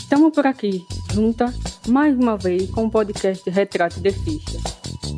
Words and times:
Estamos 0.00 0.32
por 0.32 0.46
aqui, 0.46 0.84
juntas, 1.12 1.54
mais 1.86 2.16
uma 2.18 2.36
vez, 2.36 2.68
com 2.70 2.86
o 2.86 2.90
podcast 2.90 3.48
Retrato 3.48 4.00
de 4.00 4.10
Ficha. 4.10 4.58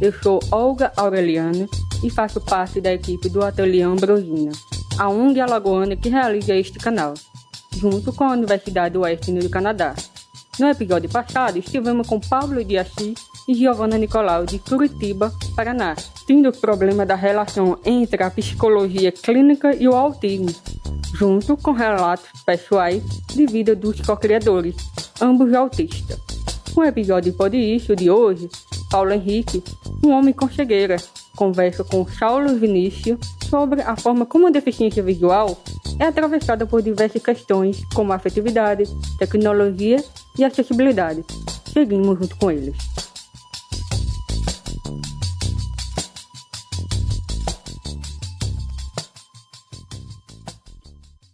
Eu 0.01 0.13
sou 0.13 0.39
Olga 0.51 0.93
Aureliano 0.97 1.67
e 2.05 2.11
faço 2.11 2.41
parte 2.41 2.81
da 2.81 2.93
equipe 2.93 3.29
do 3.31 3.43
Ateliê 3.43 3.83
Ambrosina, 3.83 4.53
a 4.99 5.09
ONG 5.09 5.41
alagoana 5.41 5.97
que 5.97 6.11
realiza 6.11 6.55
este 6.55 6.79
canal, 6.79 7.15
junto 7.75 8.13
com 8.13 8.25
a 8.25 8.33
Universidade 8.33 8.99
Oeste 8.99 9.33
do 9.33 9.49
Canadá. 9.49 9.95
No 10.59 10.69
episódio 10.69 11.09
passado, 11.09 11.59
estivemos 11.59 12.07
com 12.07 12.21
Pablo 12.21 12.63
de 12.63 12.77
Assis 12.77 13.15
e 13.49 13.55
Giovanna 13.55 13.97
Nicolau, 13.97 14.45
de 14.45 14.59
Curitiba, 14.59 15.33
Paraná, 15.57 15.97
tendo 16.27 16.51
o 16.51 16.57
problema 16.57 17.07
da 17.07 17.15
relação 17.15 17.79
entre 17.85 18.23
a 18.23 18.31
psicologia 18.31 19.11
clínica 19.11 19.75
e 19.75 19.89
o 19.89 19.95
autismo, 19.95 20.55
junto 21.23 21.57
com 21.57 21.71
relatos 21.71 22.27
pessoais 22.45 23.01
de 23.29 23.47
vida 23.47 23.77
dos 23.77 24.01
co-criadores, 24.01 24.75
ambos 25.21 25.55
autistas. 25.55 26.19
No 26.77 26.83
episódio 26.83 27.33
Isso 27.53 27.95
de 27.95 28.11
hoje, 28.11 28.51
Paulo 28.91 29.13
Henrique, 29.13 29.63
um 30.05 30.11
homem 30.11 30.35
com 30.35 30.51
cegueira, 30.51 30.97
conversa 31.37 31.85
com 31.85 32.05
Saulo 32.05 32.59
Vinícius 32.59 33.21
sobre 33.49 33.83
a 33.83 33.95
forma 33.95 34.27
como 34.27 34.49
a 34.49 34.51
deficiência 34.51 35.01
visual 35.01 35.57
é 36.01 36.07
atravessada 36.07 36.67
por 36.67 36.83
diversas 36.83 37.23
questões 37.23 37.85
como 37.95 38.13
afetividade, 38.13 38.83
tecnologia 39.17 40.03
e 40.37 40.43
acessibilidade. 40.43 41.25
Seguimos 41.73 42.19
junto 42.19 42.37
com 42.37 42.51
eles. 42.51 42.75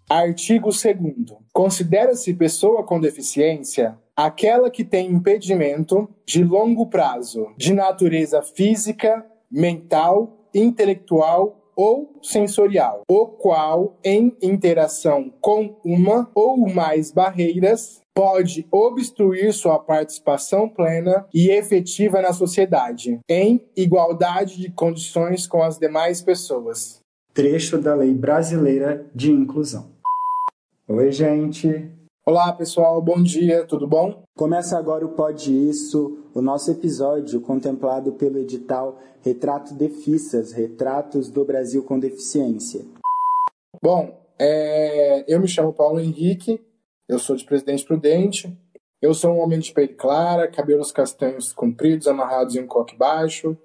Artigo 0.08 0.70
2 0.70 1.36
Considera-se 1.52 2.32
pessoa 2.32 2.82
com 2.82 2.98
deficiência 2.98 3.98
aquela 4.16 4.70
que 4.70 4.82
tem 4.82 5.12
impedimento 5.12 6.08
de 6.24 6.42
longo 6.42 6.86
prazo 6.86 7.48
de 7.58 7.74
natureza 7.74 8.40
física, 8.40 9.24
mental, 9.50 10.48
intelectual 10.54 11.72
ou 11.76 12.18
sensorial, 12.22 13.02
o 13.06 13.26
qual, 13.26 13.98
em 14.02 14.34
interação 14.42 15.30
com 15.40 15.76
uma 15.84 16.28
ou 16.34 16.68
mais 16.68 17.12
barreiras, 17.12 18.00
pode 18.14 18.66
obstruir 18.72 19.52
sua 19.52 19.78
participação 19.78 20.68
plena 20.68 21.26
e 21.32 21.50
efetiva 21.50 22.22
na 22.22 22.32
sociedade, 22.32 23.20
em 23.28 23.60
igualdade 23.76 24.56
de 24.56 24.72
condições 24.72 25.46
com 25.46 25.62
as 25.62 25.78
demais 25.78 26.22
pessoas. 26.22 26.98
Trecho 27.32 27.78
da 27.78 27.94
Lei 27.94 28.12
Brasileira 28.12 29.06
de 29.14 29.30
Inclusão. 29.30 29.97
Oi, 30.90 31.12
gente. 31.12 31.92
Olá, 32.24 32.50
pessoal. 32.50 33.02
Bom 33.02 33.22
dia. 33.22 33.62
Tudo 33.66 33.86
bom? 33.86 34.24
Começa 34.34 34.78
agora 34.78 35.04
o 35.04 35.10
Pode 35.10 35.52
Isso, 35.52 36.30
o 36.32 36.40
nosso 36.40 36.70
episódio 36.70 37.42
contemplado 37.42 38.12
pelo 38.12 38.38
edital 38.38 38.98
Retrato 39.20 39.74
de 39.74 39.90
Fissas, 39.90 40.50
Retratos 40.50 41.28
do 41.30 41.44
Brasil 41.44 41.84
com 41.84 41.98
Deficiência. 41.98 42.86
Bom, 43.82 44.18
é... 44.38 45.26
eu 45.28 45.38
me 45.38 45.46
chamo 45.46 45.74
Paulo 45.74 46.00
Henrique, 46.00 46.58
eu 47.06 47.18
sou 47.18 47.36
de 47.36 47.44
Presidente 47.44 47.84
Prudente, 47.84 48.58
eu 49.02 49.12
sou 49.12 49.34
um 49.34 49.40
homem 49.40 49.58
de 49.58 49.74
pele 49.74 49.88
clara, 49.88 50.50
cabelos 50.50 50.90
castanhos 50.90 51.52
compridos, 51.52 52.08
amarrados 52.08 52.56
em 52.56 52.60
um 52.60 52.66
coque 52.66 52.96
baixo, 52.96 53.58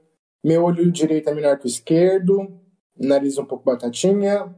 meu 0.43 0.65
olho 0.65 0.91
direito 0.91 1.29
é 1.29 1.33
menor 1.33 1.57
que 1.57 1.67
o 1.67 1.69
esquerdo, 1.69 2.51
nariz 2.99 3.37
um 3.37 3.45
pouco 3.45 3.63
batatinha, 3.63 4.53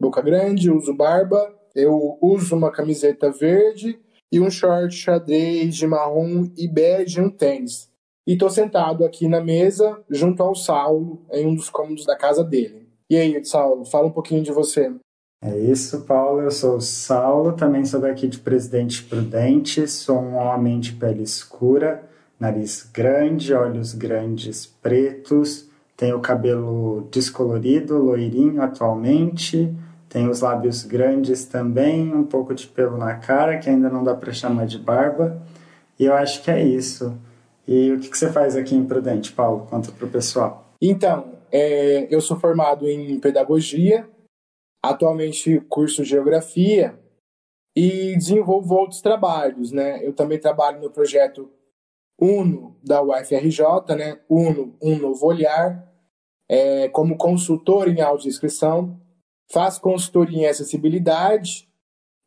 boca 0.00 0.20
grande, 0.20 0.68
uso 0.68 0.92
barba 0.92 1.56
eu 1.78 2.18
uso 2.20 2.56
uma 2.56 2.70
camiseta 2.70 3.30
verde 3.30 3.98
e 4.30 4.40
um 4.40 4.50
short 4.50 4.94
xadrez 4.94 5.74
de 5.74 5.86
marrom 5.86 6.48
e 6.56 6.68
bege 6.68 7.20
e 7.20 7.22
um 7.22 7.30
tênis. 7.30 7.88
E 8.26 8.34
estou 8.34 8.50
sentado 8.50 9.04
aqui 9.04 9.26
na 9.26 9.40
mesa, 9.40 9.98
junto 10.10 10.42
ao 10.42 10.54
Saulo, 10.54 11.22
em 11.32 11.46
um 11.46 11.54
dos 11.54 11.70
cômodos 11.70 12.04
da 12.04 12.16
casa 12.16 12.44
dele. 12.44 12.86
E 13.08 13.16
aí, 13.16 13.42
Saulo, 13.44 13.86
fala 13.86 14.08
um 14.08 14.12
pouquinho 14.12 14.42
de 14.42 14.52
você. 14.52 14.92
É 15.42 15.56
isso, 15.56 16.02
Paulo. 16.02 16.42
Eu 16.42 16.50
sou 16.50 16.76
o 16.76 16.80
Saulo, 16.80 17.52
também 17.52 17.84
sou 17.84 18.00
daqui 18.00 18.26
de 18.26 18.38
Presidente 18.38 19.02
Prudente, 19.02 19.86
sou 19.88 20.18
um 20.18 20.36
homem 20.36 20.78
de 20.78 20.92
pele 20.92 21.22
escura, 21.22 22.02
nariz 22.38 22.88
grande, 22.92 23.54
olhos 23.54 23.94
grandes 23.94 24.66
pretos, 24.66 25.68
tenho 25.96 26.20
cabelo 26.20 27.08
descolorido, 27.10 27.96
loirinho 27.98 28.60
atualmente, 28.60 29.74
tem 30.08 30.28
os 30.28 30.40
lábios 30.40 30.84
grandes 30.84 31.44
também, 31.44 32.14
um 32.14 32.24
pouco 32.24 32.54
de 32.54 32.66
pelo 32.66 32.96
na 32.96 33.16
cara, 33.16 33.58
que 33.58 33.68
ainda 33.68 33.90
não 33.90 34.02
dá 34.02 34.14
para 34.14 34.32
chamar 34.32 34.66
de 34.66 34.78
barba. 34.78 35.40
E 35.98 36.04
eu 36.04 36.14
acho 36.14 36.42
que 36.42 36.50
é 36.50 36.62
isso. 36.62 37.16
E 37.66 37.92
o 37.92 38.00
que, 38.00 38.08
que 38.08 38.16
você 38.16 38.32
faz 38.32 38.56
aqui 38.56 38.74
em 38.74 38.86
Prudente, 38.86 39.32
Paulo? 39.32 39.66
Conta 39.66 39.92
para 39.92 40.06
o 40.06 40.10
pessoal. 40.10 40.72
Então, 40.80 41.34
é, 41.52 42.06
eu 42.10 42.20
sou 42.20 42.38
formado 42.38 42.88
em 42.88 43.20
pedagogia, 43.20 44.08
atualmente 44.82 45.60
curso 45.68 46.02
geografia 46.02 46.98
e 47.76 48.16
desenvolvo 48.16 48.74
outros 48.74 49.02
trabalhos, 49.02 49.72
né? 49.72 50.00
Eu 50.02 50.14
também 50.14 50.38
trabalho 50.38 50.80
no 50.80 50.90
projeto 50.90 51.50
UNO 52.18 52.76
da 52.82 53.02
UFRJ, 53.02 53.60
né? 53.96 54.18
UNO, 54.30 54.74
Um 54.82 54.98
Novo 54.98 55.26
Olhar, 55.26 55.86
é, 56.48 56.88
como 56.88 57.18
consultor 57.18 57.88
em 57.88 58.00
audiodescrição 58.00 58.98
faz 59.50 59.78
consultoria 59.78 60.42
em 60.42 60.46
acessibilidade 60.46 61.68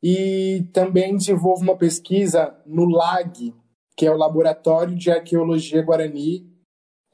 e 0.01 0.67
também 0.73 1.15
desenvolve 1.15 1.63
uma 1.63 1.77
pesquisa 1.77 2.55
no 2.65 2.85
LAG, 2.85 3.53
que 3.95 4.05
é 4.05 4.11
o 4.11 4.17
Laboratório 4.17 4.95
de 4.95 5.11
Arqueologia 5.11 5.83
Guarani 5.83 6.49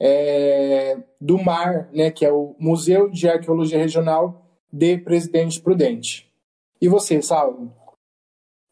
é, 0.00 0.96
do 1.20 1.38
Mar, 1.38 1.90
né, 1.92 2.10
que 2.10 2.24
é 2.24 2.32
o 2.32 2.54
Museu 2.58 3.10
de 3.10 3.28
Arqueologia 3.28 3.78
Regional 3.78 4.46
de 4.72 4.96
Presidente 4.98 5.60
Prudente. 5.60 6.32
E 6.80 6.88
você, 6.88 7.20
Saulo? 7.20 7.72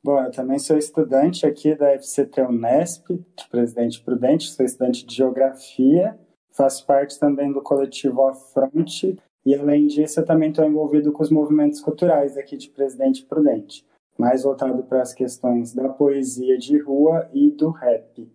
Bom, 0.05 0.23
eu 0.23 0.31
também 0.31 0.59
sou 0.59 0.79
estudante 0.79 1.45
aqui 1.45 1.75
da 1.75 1.99
FCT 1.99 2.41
Unesp, 2.43 3.09
de 3.09 3.49
Presidente 3.51 4.01
Prudente, 4.01 4.49
sou 4.49 4.65
estudante 4.65 5.05
de 5.05 5.17
Geografia, 5.17 6.17
faço 6.53 6.87
parte 6.87 7.19
também 7.19 7.53
do 7.53 7.61
coletivo 7.61 8.25
Afronte, 8.25 9.19
e 9.47 9.55
além 9.55 9.87
disso, 9.87 10.19
eu 10.19 10.25
também 10.25 10.51
estou 10.51 10.65
envolvido 10.65 11.13
com 11.13 11.23
os 11.23 11.31
movimentos 11.31 11.81
culturais 11.81 12.37
aqui 12.37 12.57
de 12.57 12.69
Presidente 12.69 13.25
Prudente, 13.25 13.87
mais 14.19 14.43
voltado 14.43 14.83
para 14.83 15.01
as 15.01 15.15
questões 15.15 15.73
da 15.73 15.89
poesia 15.89 16.59
de 16.59 16.77
rua 16.79 17.31
e 17.33 17.53
do 17.53 17.71
rap. 17.71 18.29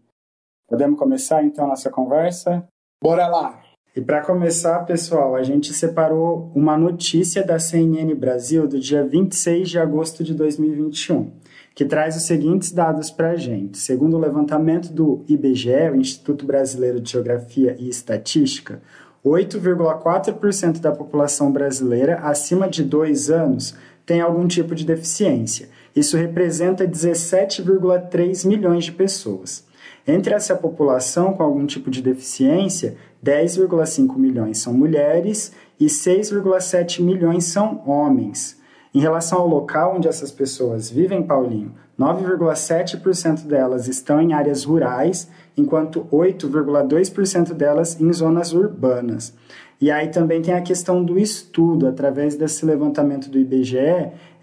Podemos 0.69 0.97
começar 0.97 1.44
então 1.44 1.67
nossa 1.67 1.89
conversa? 1.89 2.66
Bora 3.03 3.27
lá! 3.27 3.61
E 3.94 3.99
para 3.99 4.23
começar, 4.23 4.85
pessoal, 4.85 5.35
a 5.35 5.44
gente 5.44 5.73
separou 5.73 6.49
uma 6.55 6.77
notícia 6.77 7.45
da 7.45 7.59
CNN 7.59 8.16
Brasil 8.16 8.66
do 8.66 8.79
dia 8.79 9.05
26 9.05 9.69
de 9.69 9.79
agosto 9.79 10.23
de 10.23 10.33
2021, 10.33 11.29
que 11.75 11.83
traz 11.83 12.16
os 12.16 12.23
seguintes 12.23 12.72
dados 12.72 13.11
para 13.11 13.31
a 13.31 13.35
gente. 13.35 13.78
Segundo 13.78 14.16
o 14.16 14.19
levantamento 14.19 14.93
do 14.93 15.25
IBGE, 15.28 15.89
o 15.91 15.97
Instituto 15.97 16.45
Brasileiro 16.45 17.01
de 17.01 17.11
Geografia 17.11 17.75
e 17.78 17.89
Estatística, 17.89 18.81
8,4% 19.25 20.79
da 20.79 20.91
população 20.91 21.51
brasileira 21.51 22.19
acima 22.23 22.67
de 22.67 22.83
2 22.83 23.29
anos 23.29 23.75
tem 24.05 24.19
algum 24.19 24.47
tipo 24.47 24.73
de 24.73 24.85
deficiência. 24.85 25.69
Isso 25.95 26.17
representa 26.17 26.87
17,3 26.87 28.47
milhões 28.47 28.85
de 28.85 28.91
pessoas. 28.91 29.63
Entre 30.07 30.33
essa 30.33 30.55
população 30.55 31.34
com 31.34 31.43
algum 31.43 31.66
tipo 31.66 31.91
de 31.91 32.01
deficiência, 32.01 32.97
10,5 33.23 34.17
milhões 34.17 34.57
são 34.57 34.73
mulheres 34.73 35.51
e 35.79 35.85
6,7 35.85 37.01
milhões 37.01 37.46
são 37.46 37.84
homens. 37.85 38.59
Em 38.93 38.99
relação 38.99 39.40
ao 39.40 39.47
local 39.47 39.96
onde 39.96 40.07
essas 40.07 40.31
pessoas 40.31 40.90
vivem, 40.90 41.23
Paulinho, 41.23 41.73
9,7% 42.01 43.45
delas 43.45 43.87
estão 43.87 44.19
em 44.19 44.33
áreas 44.33 44.63
rurais 44.63 45.29
enquanto 45.55 46.07
8,2% 46.11 47.53
delas 47.53 48.01
em 48.01 48.11
zonas 48.11 48.53
urbanas. 48.53 49.35
E 49.79 49.91
aí 49.91 50.07
também 50.07 50.41
tem 50.41 50.55
a 50.55 50.61
questão 50.61 51.03
do 51.03 51.19
estudo. 51.19 51.87
Através 51.87 52.35
desse 52.35 52.65
levantamento 52.65 53.29
do 53.29 53.37
IBGE, 53.37 53.77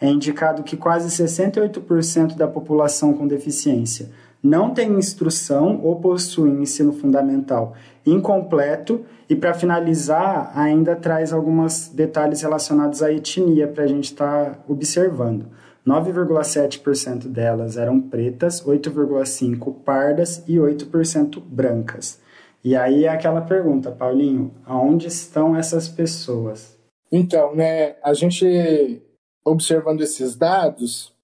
é 0.00 0.08
indicado 0.08 0.62
que 0.62 0.76
quase 0.76 1.08
68% 1.08 2.36
da 2.36 2.46
população 2.46 3.12
com 3.12 3.26
deficiência 3.26 4.10
não 4.42 4.70
tem 4.70 4.92
instrução 4.92 5.80
ou 5.82 5.96
possui 5.96 6.50
ensino 6.50 6.92
fundamental 6.92 7.74
incompleto. 8.06 9.04
E 9.28 9.36
para 9.36 9.52
finalizar, 9.52 10.52
ainda 10.54 10.96
traz 10.96 11.32
alguns 11.32 11.88
detalhes 11.88 12.40
relacionados 12.40 13.02
à 13.02 13.12
etnia 13.12 13.68
para 13.68 13.84
a 13.84 13.86
gente 13.86 14.04
estar 14.04 14.44
tá 14.44 14.58
observando. 14.66 15.46
9,7% 15.86 17.28
delas 17.28 17.76
eram 17.76 18.00
pretas, 18.00 18.62
8,5% 18.62 19.82
pardas 19.82 20.42
e 20.46 20.56
8% 20.56 21.40
brancas. 21.40 22.20
E 22.62 22.76
aí 22.76 23.04
é 23.04 23.08
aquela 23.08 23.40
pergunta, 23.40 23.90
Paulinho, 23.90 24.52
aonde 24.64 25.06
estão 25.06 25.56
essas 25.56 25.88
pessoas? 25.88 26.76
Então, 27.10 27.54
né, 27.54 27.96
a 28.02 28.12
gente 28.12 29.02
observando 29.44 30.02
esses 30.02 30.36
dados, 30.36 31.14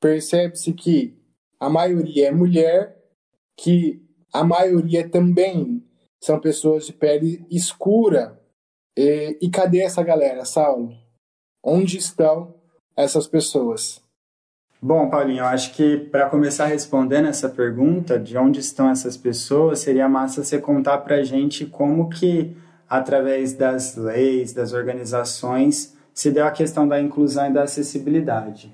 percebe-se 0.00 0.72
que 0.72 1.16
a 1.58 1.68
maioria 1.68 2.28
é 2.28 2.30
mulher, 2.30 2.96
que 3.56 4.02
a 4.32 4.44
maioria 4.44 5.08
também 5.08 5.84
são 6.22 6.40
pessoas 6.40 6.86
de 6.86 6.92
pele 6.92 7.44
escura. 7.50 8.40
E, 8.96 9.38
e 9.40 9.50
cadê 9.50 9.80
essa 9.80 10.02
galera, 10.02 10.44
Saulo? 10.44 10.94
Onde 11.62 11.98
estão 11.98 12.54
essas 12.96 13.26
pessoas? 13.26 14.02
Bom, 14.80 15.08
Paulinho, 15.08 15.40
eu 15.40 15.46
acho 15.46 15.72
que 15.72 15.96
para 15.96 16.28
começar 16.28 16.66
respondendo 16.66 17.26
essa 17.26 17.48
pergunta 17.48 18.18
de 18.18 18.36
onde 18.36 18.60
estão 18.60 18.90
essas 18.90 19.16
pessoas, 19.16 19.78
seria 19.78 20.08
massa 20.08 20.44
você 20.44 20.58
contar 20.58 20.98
para 20.98 21.16
a 21.16 21.22
gente 21.22 21.64
como 21.64 22.10
que, 22.10 22.54
através 22.86 23.54
das 23.54 23.96
leis, 23.96 24.52
das 24.52 24.74
organizações, 24.74 25.96
se 26.12 26.30
deu 26.30 26.46
a 26.46 26.50
questão 26.50 26.86
da 26.86 27.00
inclusão 27.00 27.48
e 27.48 27.52
da 27.52 27.62
acessibilidade. 27.62 28.70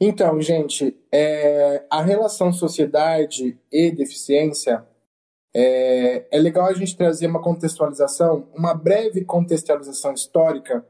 Então, 0.00 0.40
gente, 0.40 0.96
é, 1.12 1.84
a 1.88 2.02
relação 2.02 2.52
sociedade 2.52 3.56
e 3.70 3.92
deficiência 3.92 4.84
é, 5.54 6.24
é 6.32 6.38
legal 6.40 6.66
a 6.66 6.74
gente 6.74 6.96
trazer 6.96 7.28
uma 7.28 7.40
contextualização, 7.40 8.48
uma 8.52 8.74
breve 8.74 9.24
contextualização 9.24 10.12
histórica 10.12 10.84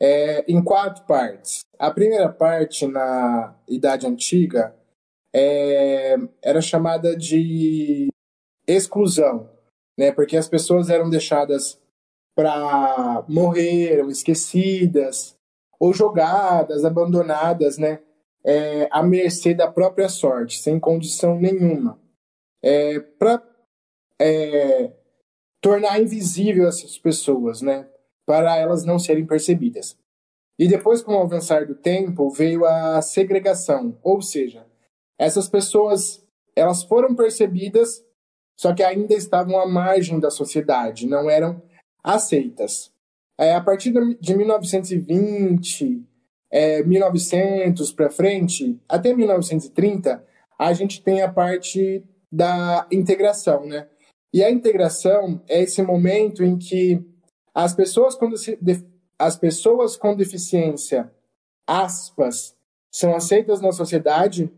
é, 0.00 0.44
em 0.50 0.62
quatro 0.62 1.04
partes. 1.06 1.60
A 1.78 1.90
primeira 1.90 2.28
parte, 2.28 2.86
na 2.86 3.54
Idade 3.68 4.06
Antiga, 4.06 4.74
é, 5.34 6.16
era 6.42 6.60
chamada 6.60 7.16
de 7.16 8.08
exclusão, 8.66 9.50
né? 9.98 10.12
porque 10.12 10.36
as 10.36 10.48
pessoas 10.48 10.90
eram 10.90 11.10
deixadas 11.10 11.80
para 12.34 13.24
morrer, 13.28 13.92
eram 13.92 14.10
esquecidas, 14.10 15.36
ou 15.78 15.92
jogadas, 15.92 16.84
abandonadas, 16.84 17.78
né? 17.78 18.00
É, 18.46 18.88
à 18.90 19.02
mercê 19.02 19.54
da 19.54 19.70
própria 19.70 20.08
sorte, 20.08 20.58
sem 20.58 20.78
condição 20.78 21.38
nenhuma. 21.38 21.98
É, 22.62 22.98
para 23.00 23.42
é, 24.20 24.92
tornar 25.60 26.00
invisível 26.00 26.68
essas 26.68 26.98
pessoas, 26.98 27.62
né? 27.62 27.88
Para 28.26 28.56
elas 28.56 28.84
não 28.84 28.98
serem 28.98 29.26
percebidas. 29.26 29.96
E 30.58 30.68
depois, 30.68 31.02
com 31.02 31.14
o 31.14 31.22
avançar 31.22 31.66
do 31.66 31.74
tempo, 31.74 32.30
veio 32.30 32.64
a 32.64 33.02
segregação, 33.02 33.98
ou 34.02 34.22
seja, 34.22 34.64
essas 35.18 35.48
pessoas 35.48 36.24
elas 36.56 36.84
foram 36.84 37.14
percebidas, 37.14 38.04
só 38.56 38.72
que 38.72 38.82
ainda 38.82 39.14
estavam 39.14 39.58
à 39.58 39.66
margem 39.66 40.20
da 40.20 40.30
sociedade, 40.30 41.08
não 41.08 41.28
eram 41.28 41.60
aceitas. 42.02 42.92
É, 43.38 43.54
a 43.54 43.60
partir 43.60 43.92
de 44.20 44.36
1920, 44.36 46.04
é, 46.52 46.84
1900 46.84 47.92
para 47.92 48.10
frente, 48.10 48.80
até 48.88 49.12
1930, 49.12 50.24
a 50.56 50.72
gente 50.72 51.02
tem 51.02 51.20
a 51.20 51.32
parte 51.32 52.04
da 52.30 52.86
integração, 52.92 53.66
né? 53.66 53.88
E 54.32 54.42
a 54.42 54.50
integração 54.50 55.42
é 55.48 55.62
esse 55.62 55.82
momento 55.82 56.44
em 56.44 56.56
que 56.56 57.04
as 57.54 57.72
pessoas 57.72 58.16
com, 58.16 58.30
as 59.18 59.36
pessoas 59.36 59.96
com 59.96 60.16
deficiência, 60.16 61.10
aspas, 61.66 62.56
são 62.90 63.14
aceitas 63.14 63.60
na 63.60 63.72
sociedade, 63.72 64.50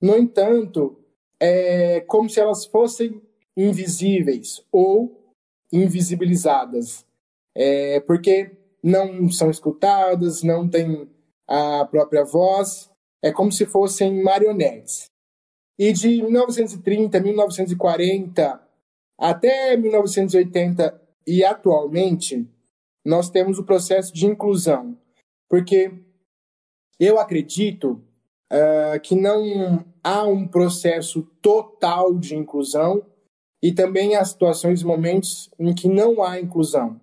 no 0.00 0.16
entanto, 0.16 0.98
é 1.40 2.00
como 2.02 2.28
se 2.28 2.40
elas 2.40 2.66
fossem 2.66 3.20
invisíveis 3.56 4.64
ou 4.70 5.34
invisibilizadas, 5.72 7.06
é, 7.54 8.00
porque 8.00 8.52
não 8.82 9.30
são 9.30 9.50
escutadas, 9.50 10.42
não 10.42 10.68
têm 10.68 11.08
a 11.48 11.84
própria 11.84 12.24
voz, 12.24 12.90
é 13.22 13.30
como 13.32 13.52
se 13.52 13.64
fossem 13.64 14.22
marionetes. 14.22 15.06
E 15.78 15.92
de 15.92 16.22
1930, 16.22 17.20
1940 17.20 18.60
até 19.18 19.76
1980 19.76 21.01
e 21.26 21.44
atualmente, 21.44 22.48
nós 23.04 23.30
temos 23.30 23.58
o 23.58 23.64
processo 23.64 24.12
de 24.12 24.26
inclusão, 24.26 24.96
porque 25.48 25.92
eu 26.98 27.18
acredito 27.18 28.02
uh, 28.52 29.00
que 29.02 29.14
não 29.14 29.84
há 30.02 30.24
um 30.24 30.46
processo 30.46 31.22
total 31.40 32.14
de 32.14 32.36
inclusão 32.36 33.04
e 33.62 33.72
também 33.72 34.16
há 34.16 34.24
situações 34.24 34.82
e 34.82 34.86
momentos 34.86 35.50
em 35.58 35.74
que 35.74 35.88
não 35.88 36.22
há 36.22 36.40
inclusão. 36.40 37.00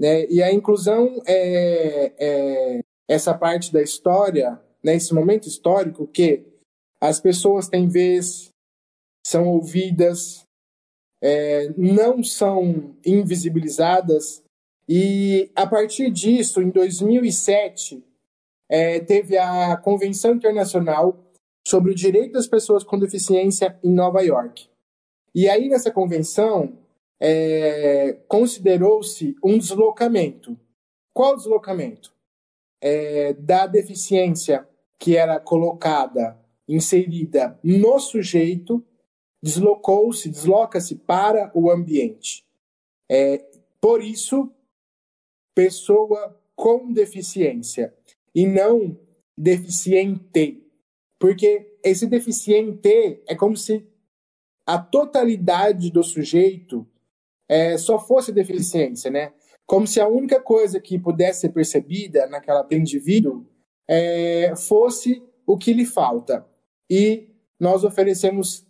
Né? 0.00 0.26
E 0.26 0.42
a 0.42 0.52
inclusão 0.52 1.20
é, 1.26 2.12
é 2.18 2.80
essa 3.08 3.34
parte 3.34 3.72
da 3.72 3.82
história, 3.82 4.60
nesse 4.82 5.14
né? 5.14 5.20
momento 5.20 5.48
histórico, 5.48 6.06
que 6.06 6.44
as 7.00 7.20
pessoas 7.20 7.68
têm 7.68 7.88
vez, 7.88 8.50
são 9.26 9.48
ouvidas, 9.48 10.47
é, 11.22 11.72
não 11.76 12.22
são 12.22 12.94
invisibilizadas. 13.04 14.42
E 14.88 15.50
a 15.54 15.66
partir 15.66 16.10
disso, 16.10 16.62
em 16.62 16.70
2007, 16.70 18.02
é, 18.68 19.00
teve 19.00 19.36
a 19.36 19.76
Convenção 19.76 20.34
Internacional 20.34 21.16
sobre 21.66 21.92
o 21.92 21.94
Direito 21.94 22.32
das 22.32 22.46
Pessoas 22.46 22.84
com 22.84 22.98
Deficiência 22.98 23.78
em 23.82 23.92
Nova 23.92 24.22
York. 24.22 24.68
E 25.34 25.48
aí, 25.48 25.68
nessa 25.68 25.90
convenção, 25.90 26.78
é, 27.20 28.18
considerou-se 28.26 29.36
um 29.44 29.58
deslocamento. 29.58 30.58
Qual 31.12 31.36
deslocamento? 31.36 32.12
É, 32.80 33.32
da 33.34 33.66
deficiência 33.66 34.66
que 34.98 35.16
era 35.16 35.38
colocada, 35.38 36.38
inserida 36.68 37.58
no 37.62 37.98
sujeito 37.98 38.84
deslocou-se, 39.42 40.28
desloca-se 40.28 40.96
para 40.96 41.50
o 41.54 41.70
ambiente. 41.70 42.44
É, 43.10 43.44
por 43.80 44.02
isso, 44.02 44.50
pessoa 45.54 46.38
com 46.54 46.92
deficiência 46.92 47.94
e 48.34 48.46
não 48.46 48.98
deficiente. 49.36 50.62
Porque 51.18 51.78
esse 51.82 52.06
deficiente 52.06 53.22
é 53.26 53.34
como 53.34 53.56
se 53.56 53.86
a 54.66 54.78
totalidade 54.78 55.90
do 55.90 56.02
sujeito 56.02 56.86
é, 57.48 57.78
só 57.78 57.98
fosse 57.98 58.32
deficiência, 58.32 59.10
né? 59.10 59.32
Como 59.64 59.86
se 59.86 60.00
a 60.00 60.08
única 60.08 60.40
coisa 60.40 60.80
que 60.80 60.98
pudesse 60.98 61.42
ser 61.42 61.50
percebida 61.50 62.26
naquela 62.26 62.66
indivíduo 62.70 63.46
é, 63.88 64.54
fosse 64.56 65.22
o 65.46 65.56
que 65.56 65.72
lhe 65.72 65.86
falta. 65.86 66.46
E 66.90 67.28
nós 67.58 67.84
oferecemos 67.84 68.66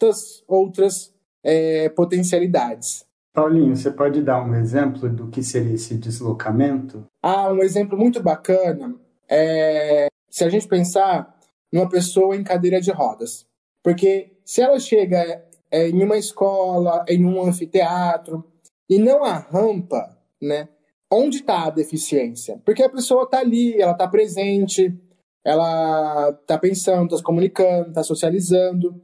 tantas 0.00 0.42
outras 0.48 1.12
é, 1.44 1.90
potencialidades. 1.90 3.04
Paulinho, 3.32 3.76
você 3.76 3.90
pode 3.90 4.22
dar 4.22 4.42
um 4.42 4.54
exemplo 4.54 5.08
do 5.08 5.28
que 5.28 5.42
seria 5.42 5.74
esse 5.74 5.94
deslocamento? 5.94 7.06
Ah, 7.22 7.52
um 7.52 7.62
exemplo 7.62 7.96
muito 7.96 8.20
bacana 8.22 8.96
é 9.28 10.08
se 10.28 10.42
a 10.42 10.48
gente 10.48 10.66
pensar 10.66 11.36
numa 11.72 11.88
pessoa 11.88 12.34
em 12.34 12.42
cadeira 12.42 12.80
de 12.80 12.90
rodas. 12.90 13.46
Porque 13.82 14.32
se 14.44 14.60
ela 14.60 14.80
chega 14.80 15.44
é, 15.70 15.88
em 15.88 16.02
uma 16.02 16.16
escola, 16.16 17.04
em 17.08 17.24
um 17.24 17.42
anfiteatro, 17.42 18.44
e 18.88 18.98
não 18.98 19.22
há 19.24 19.38
rampa, 19.38 20.18
né? 20.42 20.68
Onde 21.12 21.38
está 21.38 21.66
a 21.66 21.70
deficiência? 21.70 22.60
Porque 22.64 22.82
a 22.82 22.88
pessoa 22.88 23.24
está 23.24 23.38
ali, 23.38 23.80
ela 23.80 23.92
está 23.92 24.06
presente, 24.08 24.96
ela 25.44 26.30
está 26.30 26.58
pensando, 26.58 27.04
está 27.04 27.16
se 27.16 27.22
comunicando, 27.22 27.88
está 27.88 28.02
socializando, 28.02 29.00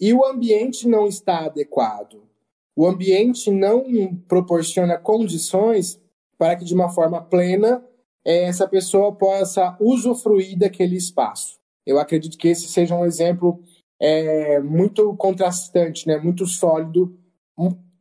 e 0.00 0.14
o 0.14 0.24
ambiente 0.24 0.88
não 0.88 1.06
está 1.06 1.44
adequado. 1.44 2.22
O 2.74 2.86
ambiente 2.86 3.50
não 3.50 4.14
proporciona 4.26 4.96
condições 4.96 6.00
para 6.38 6.56
que, 6.56 6.64
de 6.64 6.74
uma 6.74 6.88
forma 6.88 7.20
plena, 7.20 7.84
essa 8.24 8.66
pessoa 8.66 9.12
possa 9.12 9.76
usufruir 9.78 10.58
daquele 10.58 10.96
espaço. 10.96 11.58
Eu 11.84 11.98
acredito 11.98 12.38
que 12.38 12.48
esse 12.48 12.68
seja 12.68 12.94
um 12.94 13.04
exemplo 13.04 13.62
é, 14.00 14.58
muito 14.60 15.14
contrastante, 15.16 16.06
né? 16.06 16.16
muito 16.16 16.46
sólido, 16.46 17.18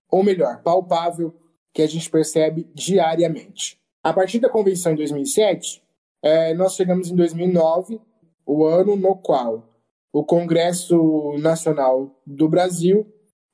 ou 0.09 0.23
melhor, 0.23 0.61
palpável, 0.63 1.35
que 1.73 1.81
a 1.81 1.87
gente 1.87 2.09
percebe 2.09 2.69
diariamente. 2.73 3.77
A 4.01 4.13
partir 4.13 4.39
da 4.39 4.49
convenção 4.49 4.93
em 4.93 4.95
2007, 4.95 5.83
é, 6.23 6.53
nós 6.53 6.75
chegamos 6.75 7.11
em 7.11 7.15
2009, 7.15 7.99
o 8.45 8.65
ano 8.65 8.95
no 8.95 9.15
qual 9.15 9.68
o 10.11 10.23
Congresso 10.23 11.35
Nacional 11.39 12.19
do 12.25 12.49
Brasil 12.49 13.05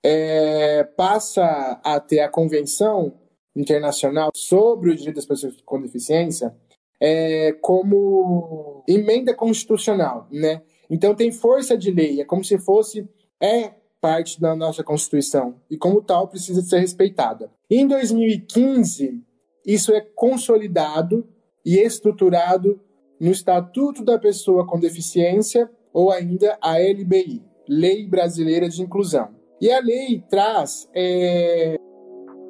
é, 0.03 0.83
passa 0.83 1.79
a 1.83 1.99
ter 1.99 2.19
a 2.19 2.29
Convenção 2.29 3.19
Internacional 3.55 4.31
sobre 4.35 4.91
o 4.91 4.95
Direito 4.95 5.15
das 5.15 5.25
Pessoas 5.25 5.55
com 5.65 5.81
Deficiência 5.81 6.55
é, 7.01 7.53
como 7.61 8.83
emenda 8.87 9.33
constitucional, 9.33 10.27
né? 10.31 10.61
Então 10.89 11.15
tem 11.15 11.31
força 11.31 11.77
de 11.77 11.91
lei, 11.91 12.21
é 12.21 12.25
como 12.25 12.43
se 12.43 12.57
fosse 12.57 13.07
é 13.41 13.73
parte 13.99 14.39
da 14.39 14.55
nossa 14.55 14.83
Constituição 14.83 15.55
e 15.69 15.77
como 15.77 16.01
tal 16.01 16.27
precisa 16.27 16.61
ser 16.61 16.79
respeitada. 16.79 17.51
Em 17.69 17.87
2015 17.87 19.21
isso 19.65 19.91
é 19.93 20.01
consolidado 20.01 21.27
e 21.65 21.79
estruturado 21.79 22.79
no 23.19 23.31
Estatuto 23.31 24.03
da 24.03 24.19
Pessoa 24.19 24.67
com 24.67 24.79
Deficiência, 24.79 25.69
ou 25.95 26.11
ainda 26.11 26.57
a 26.61 26.77
LBI, 26.77 27.41
Lei 27.69 28.05
Brasileira 28.05 28.67
de 28.67 28.81
Inclusão. 28.81 29.29
E 29.61 29.71
a 29.71 29.79
lei 29.79 30.21
traz 30.29 30.89
é, 30.93 31.79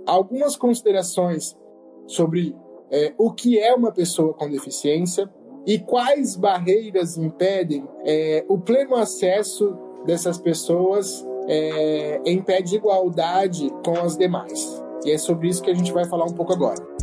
algumas 0.07 0.55
considerações 0.55 1.55
sobre 2.07 2.55
é, 2.89 3.13
o 3.19 3.31
que 3.31 3.59
é 3.59 3.71
uma 3.75 3.91
pessoa 3.91 4.33
com 4.33 4.49
deficiência 4.49 5.31
e 5.63 5.77
quais 5.77 6.35
barreiras 6.35 7.17
impedem 7.17 7.87
é, 8.03 8.43
o 8.49 8.57
pleno 8.57 8.95
acesso 8.95 9.77
dessas 10.07 10.39
pessoas 10.39 11.23
em 12.25 12.41
pé 12.41 12.59
de 12.59 12.75
igualdade 12.75 13.69
com 13.85 13.99
as 13.99 14.17
demais. 14.17 14.83
E 15.05 15.11
é 15.11 15.17
sobre 15.19 15.47
isso 15.47 15.61
que 15.61 15.69
a 15.69 15.75
gente 15.75 15.93
vai 15.93 16.03
falar 16.05 16.25
um 16.25 16.33
pouco 16.33 16.51
agora. 16.51 16.94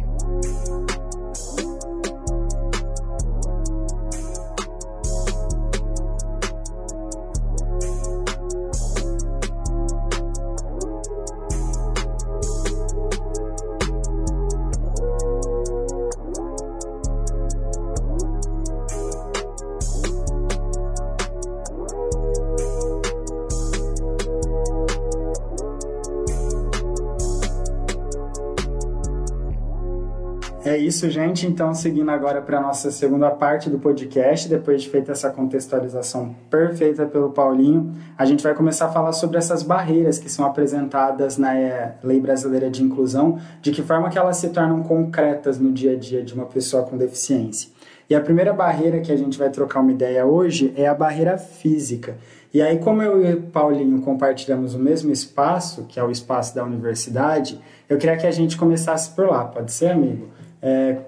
É 30.65 30.77
isso, 30.77 31.11
gente. 31.11 31.45
Então, 31.45 31.75
seguindo 31.75 32.09
agora 32.09 32.41
para 32.41 32.59
a 32.59 32.61
nossa 32.61 32.89
segunda 32.93 33.29
parte 33.33 33.69
do 33.69 33.81
podcast, 33.81 34.49
depois 34.49 34.81
de 34.81 34.89
feita 34.89 35.11
essa 35.11 35.29
contextualização 35.29 36.37
perfeita 36.49 37.05
pelo 37.05 37.31
Paulinho, 37.31 37.93
a 38.17 38.25
gente 38.25 38.45
vai 38.45 38.55
começar 38.55 38.87
a 38.87 38.93
falar 38.93 39.13
sobre 39.13 39.39
essas 39.39 39.65
barreiras 39.65 40.21
que 40.21 40.31
são 40.31 40.47
apresentadas 40.47 41.37
na 41.37 41.59
eh, 41.59 41.97
Lei 42.05 42.21
Brasileira 42.21 42.71
de 42.71 42.81
Inclusão, 42.81 43.41
de 43.61 43.73
que 43.73 43.83
forma 43.83 44.09
que 44.09 44.17
elas 44.17 44.37
se 44.37 44.51
tornam 44.51 44.85
concretas 44.85 45.59
no 45.59 45.73
dia 45.73 45.95
a 45.95 45.97
dia 45.97 46.23
de 46.23 46.33
uma 46.33 46.47
pessoa 46.47 46.85
com 46.85 46.97
deficiência. 46.97 47.69
E 48.09 48.15
a 48.15 48.21
primeira 48.21 48.53
barreira 48.53 49.01
que 49.01 49.11
a 49.11 49.17
gente 49.17 49.37
vai 49.37 49.51
trocar 49.51 49.81
uma 49.81 49.91
ideia 49.91 50.25
hoje 50.25 50.73
é 50.77 50.87
a 50.87 50.95
barreira 50.95 51.39
física. 51.39 52.17
E 52.55 52.63
aí, 52.63 52.79
como 52.79 53.03
eu 53.03 53.25
e 53.25 53.35
o 53.35 53.43
Paulinho 53.43 54.01
compartilhamos 54.03 54.75
o 54.75 54.79
mesmo 54.79 55.11
espaço, 55.11 55.87
que 55.89 55.99
é 55.99 56.05
o 56.05 56.11
espaço 56.11 56.55
da 56.55 56.63
universidade, 56.63 57.61
eu 57.89 57.99
queria 57.99 58.17
que 58.17 58.27
a 58.29 58.31
gente 58.31 58.57
começasse 58.57 59.11
por 59.11 59.27
lá, 59.29 59.45
pode 59.45 59.73
ser, 59.73 59.91
amigo? 59.91 60.29
É, 60.63 61.05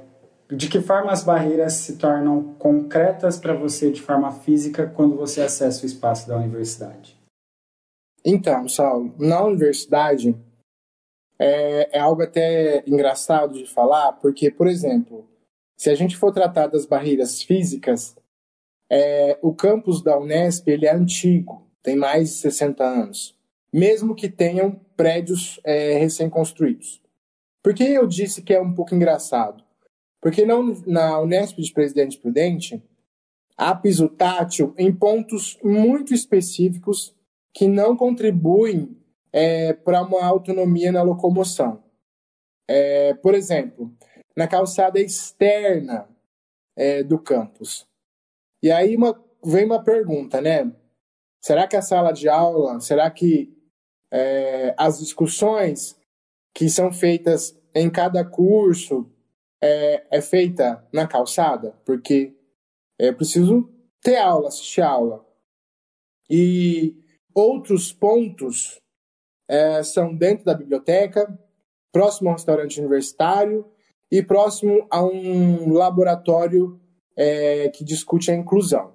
de 0.51 0.69
que 0.69 0.81
forma 0.81 1.13
as 1.13 1.23
barreiras 1.23 1.75
se 1.75 1.97
tornam 1.97 2.55
concretas 2.55 3.39
para 3.39 3.55
você 3.55 3.91
de 3.91 4.03
forma 4.03 4.31
física 4.33 4.87
quando 4.87 5.17
você 5.17 5.41
acessa 5.41 5.85
o 5.85 5.87
espaço 5.87 6.29
da 6.29 6.37
universidade? 6.37 7.17
Então, 8.25 8.69
Saulo, 8.69 9.15
na 9.19 9.43
universidade 9.45 10.35
é, 11.39 11.99
é 11.99 12.01
algo 12.01 12.23
até 12.23 12.83
engraçado 12.87 13.55
de 13.55 13.67
falar, 13.67 14.13
porque, 14.15 14.51
por 14.51 14.67
exemplo, 14.67 15.29
se 15.77 15.91
a 15.91 15.95
gente 15.95 16.17
for 16.17 16.33
tratar 16.33 16.69
das 16.69 16.87
barreiras 16.87 17.43
físicas, 17.43 18.17
é, 18.91 19.39
o 19.43 19.55
campus 19.55 20.03
da 20.03 20.19
Unesp 20.19 20.69
ele 20.69 20.87
é 20.87 20.95
antigo, 20.95 21.67
tem 21.83 21.97
mais 21.97 22.31
de 22.31 22.37
60 22.37 22.85
anos, 22.85 23.37
mesmo 23.73 24.15
que 24.15 24.29
tenham 24.29 24.81
prédios 24.97 25.61
é, 25.65 25.99
recém-construídos. 25.99 27.04
Por 27.65 27.75
que 27.75 27.83
eu 27.83 28.07
disse 28.07 28.43
que 28.43 28.53
é 28.53 28.61
um 28.61 28.75
pouco 28.75 28.95
engraçado? 28.95 29.65
Porque 30.21 30.45
na, 30.45 30.55
na 30.87 31.21
Unesp 31.21 31.59
de 31.59 31.73
Presidente 31.73 32.19
Prudente, 32.19 32.83
há 33.57 33.75
piso 33.75 34.07
tátil 34.07 34.75
em 34.77 34.95
pontos 34.95 35.59
muito 35.65 36.13
específicos 36.13 37.17
que 37.55 37.67
não 37.67 37.97
contribuem 37.97 38.95
é, 39.33 39.73
para 39.73 40.03
uma 40.03 40.23
autonomia 40.23 40.93
na 40.93 41.03
locomoção. 41.03 41.83
É, 42.69 43.15
por 43.15 43.35
exemplo, 43.35 43.91
na 44.37 44.47
calçada 44.47 45.01
externa 45.01 46.07
é, 46.77 47.03
do 47.03 47.19
campus. 47.19 47.87
E 48.63 48.71
aí 48.71 48.95
uma, 48.95 49.19
vem 49.43 49.65
uma 49.65 49.83
pergunta, 49.83 50.39
né? 50.39 50.71
Será 51.43 51.67
que 51.67 51.77
a 51.77 51.83
sala 51.83 52.13
de 52.13 52.29
aula, 52.29 52.79
será 52.81 53.11
que 53.11 53.57
é, 54.11 54.75
as 54.77 54.99
discussões 54.99 55.99
que 56.55 56.69
são 56.71 56.93
feitas 56.93 57.59
em 57.75 57.91
cada 57.91 58.25
curso 58.25 59.11
é, 59.61 60.19
é 60.19 60.21
feita 60.21 60.87
na 60.93 61.07
calçada, 61.07 61.75
porque 61.85 62.35
é 62.99 63.11
preciso 63.11 63.69
ter 64.01 64.17
aula, 64.17 64.49
assistir 64.49 64.83
aula. 64.83 65.27
E 66.31 66.95
outros 67.35 67.93
pontos 67.93 68.81
é, 69.49 69.83
são 69.83 70.15
dentro 70.15 70.45
da 70.45 70.55
biblioteca, 70.55 71.39
próximo 71.93 72.29
ao 72.29 72.37
restaurante 72.37 72.81
universitário 72.81 73.67
e 74.11 74.23
próximo 74.23 74.87
a 74.91 75.05
um 75.05 75.73
laboratório 75.73 76.81
é, 77.17 77.69
que 77.71 77.85
discute 77.85 78.31
a 78.31 78.35
inclusão. 78.35 78.95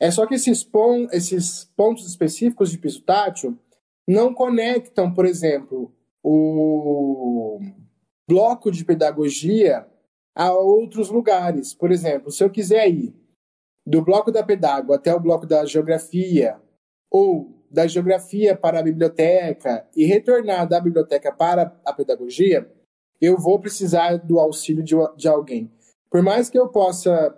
É 0.00 0.10
só 0.10 0.26
que 0.26 0.34
esses, 0.34 0.62
pon 0.62 1.08
esses 1.12 1.64
pontos 1.76 2.08
específicos 2.08 2.70
de 2.70 2.78
piso 2.78 3.02
tátil 3.02 3.58
não 4.06 4.32
conectam, 4.32 5.12
por 5.12 5.26
exemplo, 5.26 5.92
o 6.22 7.60
bloco 8.28 8.70
de 8.70 8.84
pedagogia 8.84 9.86
a 10.34 10.52
outros 10.52 11.08
lugares. 11.08 11.74
Por 11.74 11.90
exemplo, 11.90 12.30
se 12.30 12.44
eu 12.44 12.50
quiser 12.50 12.88
ir 12.88 13.14
do 13.86 14.02
bloco 14.02 14.30
da 14.30 14.42
pedago 14.42 14.92
até 14.92 15.14
o 15.14 15.20
bloco 15.20 15.46
da 15.46 15.64
geografia, 15.64 16.60
ou 17.10 17.58
da 17.70 17.86
geografia 17.86 18.56
para 18.56 18.80
a 18.80 18.82
biblioteca 18.82 19.86
e 19.96 20.04
retornar 20.04 20.68
da 20.68 20.80
biblioteca 20.80 21.32
para 21.32 21.74
a 21.84 21.92
pedagogia, 21.92 22.70
eu 23.20 23.36
vou 23.36 23.58
precisar 23.58 24.16
do 24.16 24.38
auxílio 24.38 24.82
de, 24.82 24.94
de 25.16 25.28
alguém. 25.28 25.70
Por 26.10 26.22
mais 26.22 26.48
que 26.48 26.58
eu 26.58 26.68
possa 26.68 27.36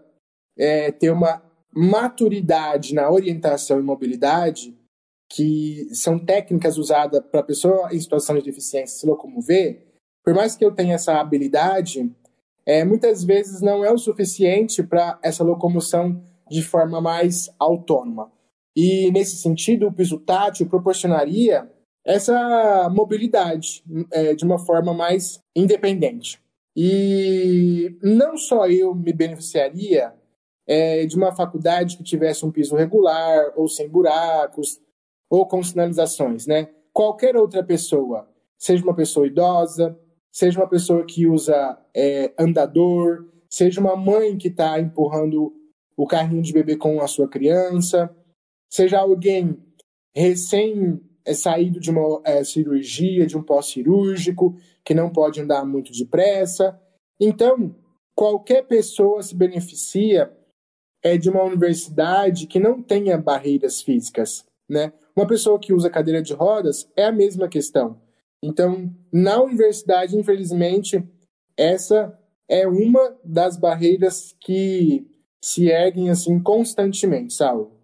é, 0.56 0.92
ter 0.92 1.10
uma 1.10 1.42
maturidade 1.72 2.94
na 2.94 3.10
orientação 3.10 3.78
e 3.78 3.82
mobilidade, 3.82 4.76
que 5.30 5.88
são 5.94 6.18
técnicas 6.18 6.76
usadas 6.76 7.22
para 7.30 7.40
a 7.40 7.44
pessoa 7.44 7.94
em 7.94 8.00
situação 8.00 8.36
de 8.36 8.42
deficiência 8.42 8.98
se 8.98 9.06
locomover, 9.06 9.86
por 10.24 10.34
mais 10.34 10.56
que 10.56 10.64
eu 10.64 10.72
tenha 10.72 10.96
essa 10.96 11.20
habilidade, 11.20 12.10
é, 12.66 12.84
muitas 12.84 13.22
vezes 13.22 13.60
não 13.60 13.84
é 13.84 13.92
o 13.92 13.98
suficiente 13.98 14.82
para 14.82 15.18
essa 15.22 15.44
locomoção 15.44 16.20
de 16.50 16.62
forma 16.62 17.00
mais 17.00 17.48
autônoma. 17.60 18.30
E, 18.76 19.10
nesse 19.12 19.36
sentido, 19.36 19.86
o 19.86 19.92
piso 19.92 20.18
tátil 20.18 20.68
proporcionaria 20.68 21.70
essa 22.04 22.88
mobilidade 22.90 23.84
é, 24.12 24.34
de 24.34 24.44
uma 24.44 24.58
forma 24.58 24.92
mais 24.92 25.38
independente. 25.54 26.40
E 26.76 27.96
não 28.02 28.36
só 28.36 28.66
eu 28.66 28.94
me 28.94 29.12
beneficiaria 29.12 30.12
é, 30.66 31.06
de 31.06 31.16
uma 31.16 31.34
faculdade 31.34 31.96
que 31.96 32.02
tivesse 32.02 32.44
um 32.44 32.50
piso 32.50 32.76
regular, 32.76 33.52
ou 33.56 33.68
sem 33.68 33.88
buracos, 33.88 34.80
ou 35.30 35.46
com 35.46 35.62
sinalizações, 35.62 36.46
né? 36.46 36.68
Qualquer 36.92 37.36
outra 37.36 37.62
pessoa, 37.62 38.28
seja 38.58 38.82
uma 38.82 38.94
pessoa 38.94 39.26
idosa, 39.26 39.96
seja 40.32 40.58
uma 40.60 40.68
pessoa 40.68 41.06
que 41.06 41.26
usa 41.26 41.78
é, 41.94 42.34
andador, 42.36 43.26
seja 43.48 43.80
uma 43.80 43.96
mãe 43.96 44.36
que 44.36 44.48
está 44.48 44.78
empurrando 44.80 45.54
o 45.96 46.06
carrinho 46.06 46.42
de 46.42 46.52
bebê 46.52 46.76
com 46.76 47.00
a 47.00 47.06
sua 47.06 47.28
criança, 47.28 48.14
seja 48.68 48.98
alguém 48.98 49.56
recém 50.14 51.00
é, 51.24 51.34
saído 51.34 51.78
de 51.78 51.90
uma 51.90 52.20
é, 52.24 52.42
cirurgia, 52.42 53.26
de 53.26 53.36
um 53.36 53.42
pós-cirúrgico, 53.42 54.56
que 54.84 54.94
não 54.94 55.10
pode 55.10 55.40
andar 55.40 55.64
muito 55.64 55.92
depressa. 55.92 56.80
Então, 57.20 57.74
qualquer 58.14 58.66
pessoa 58.66 59.22
se 59.22 59.34
beneficia 59.34 60.32
é, 61.02 61.16
de 61.16 61.30
uma 61.30 61.42
universidade 61.42 62.46
que 62.46 62.58
não 62.58 62.82
tenha 62.82 63.16
barreiras 63.18 63.82
físicas, 63.82 64.44
né? 64.68 64.92
Uma 65.16 65.26
pessoa 65.26 65.58
que 65.58 65.72
usa 65.72 65.90
cadeira 65.90 66.22
de 66.22 66.32
rodas 66.32 66.88
é 66.96 67.04
a 67.04 67.12
mesma 67.12 67.48
questão. 67.48 68.00
Então, 68.42 68.90
na 69.12 69.42
universidade, 69.42 70.16
infelizmente, 70.16 71.02
essa 71.56 72.18
é 72.48 72.66
uma 72.66 73.16
das 73.24 73.56
barreiras 73.56 74.34
que 74.40 75.06
se 75.42 75.68
erguem 75.68 76.10
assim 76.10 76.38
constantemente, 76.40 77.34
Saulo. 77.34 77.80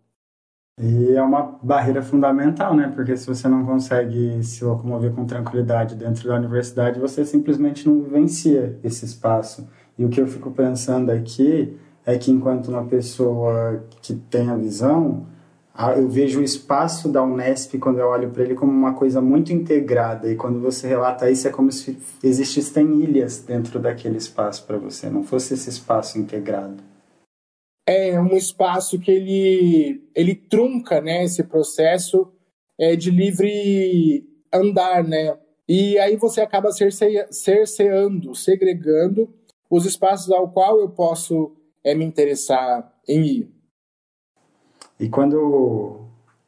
E 0.78 1.12
é 1.12 1.22
uma 1.22 1.58
barreira 1.62 2.02
fundamental, 2.02 2.76
né? 2.76 2.92
Porque 2.94 3.16
se 3.16 3.26
você 3.26 3.48
não 3.48 3.64
consegue 3.64 4.42
se 4.42 4.62
locomover 4.62 5.12
com 5.12 5.24
tranquilidade 5.24 5.94
dentro 5.94 6.28
da 6.28 6.36
universidade, 6.36 7.00
você 7.00 7.24
simplesmente 7.24 7.88
não 7.88 8.02
vivencia 8.02 8.78
esse 8.84 9.06
espaço. 9.06 9.66
E 9.98 10.04
o 10.04 10.10
que 10.10 10.20
eu 10.20 10.26
fico 10.26 10.50
pensando 10.50 11.10
aqui 11.10 11.78
é 12.04 12.18
que 12.18 12.30
enquanto 12.30 12.68
uma 12.68 12.84
pessoa 12.84 13.86
que 14.02 14.14
tem 14.14 14.50
a 14.50 14.56
visão, 14.56 15.26
eu 15.96 16.08
vejo 16.08 16.40
o 16.40 16.42
espaço 16.42 17.08
da 17.08 17.22
Unesp, 17.22 17.78
quando 17.78 17.98
eu 17.98 18.06
olho 18.06 18.30
para 18.30 18.42
ele, 18.42 18.54
como 18.54 18.72
uma 18.72 18.94
coisa 18.94 19.20
muito 19.20 19.52
integrada. 19.52 20.30
E 20.30 20.36
quando 20.36 20.58
você 20.60 20.88
relata 20.88 21.30
isso, 21.30 21.46
é 21.46 21.50
como 21.50 21.70
se 21.70 21.98
existissem 22.22 23.02
ilhas 23.02 23.40
dentro 23.40 23.78
daquele 23.78 24.16
espaço 24.16 24.64
para 24.66 24.78
você, 24.78 25.10
não 25.10 25.22
fosse 25.22 25.54
esse 25.54 25.68
espaço 25.68 26.18
integrado. 26.18 26.76
é 27.86 28.20
um 28.20 28.36
espaço 28.36 28.98
que 28.98 29.10
ele, 29.10 30.02
ele 30.14 30.34
trunca 30.34 31.00
né, 31.00 31.24
esse 31.24 31.42
processo 31.44 32.32
é, 32.78 32.96
de 32.96 33.10
livre 33.10 34.26
andar, 34.52 35.04
né? 35.04 35.36
E 35.68 35.98
aí 35.98 36.16
você 36.16 36.40
acaba 36.40 36.70
cerceando, 36.72 38.34
segregando 38.34 39.28
os 39.68 39.84
espaços 39.84 40.30
ao 40.30 40.48
qual 40.50 40.78
eu 40.78 40.88
posso 40.88 41.52
é, 41.82 41.94
me 41.94 42.04
interessar 42.04 42.92
em 43.08 43.24
ir. 43.24 43.55
E 44.98 45.08
quando 45.08 46.00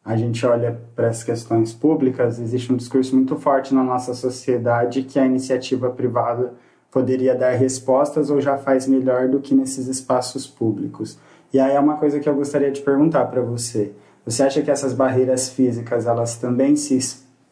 a 0.05 0.17
gente 0.17 0.45
olha 0.47 0.81
para 0.97 1.09
as 1.09 1.23
questões 1.23 1.75
públicas, 1.75 2.39
existe 2.39 2.73
um 2.73 2.77
discurso 2.77 3.15
muito 3.15 3.37
forte 3.37 3.75
na 3.75 3.85
nossa 3.85 4.15
sociedade 4.15 5.03
que 5.03 5.19
a 5.19 5.27
iniciativa 5.27 5.91
privada 5.91 6.55
poderia 6.91 7.35
dar 7.35 7.53
respostas 7.53 8.31
ou 8.31 8.41
já 8.41 8.57
faz 8.57 8.87
melhor 8.87 9.29
do 9.29 9.41
que 9.41 9.55
nesses 9.55 9.87
espaços 9.87 10.47
públicos. 10.47 11.19
E 11.53 11.61
aí 11.61 11.75
é 11.75 11.81
uma 11.81 11.97
coisa 11.97 12.19
que 12.21 12.29
eu 12.29 12.35
gostaria 12.35 12.71
de 12.71 12.81
perguntar 12.81 13.27
para 13.27 13.43
você. 13.43 13.93
Você 14.25 14.43
acha 14.43 14.63
que 14.63 14.71
essas 14.71 14.93
barreiras 14.93 15.49
físicas 15.49 16.07
elas 16.07 16.37
também 16.37 16.77
se 16.77 16.99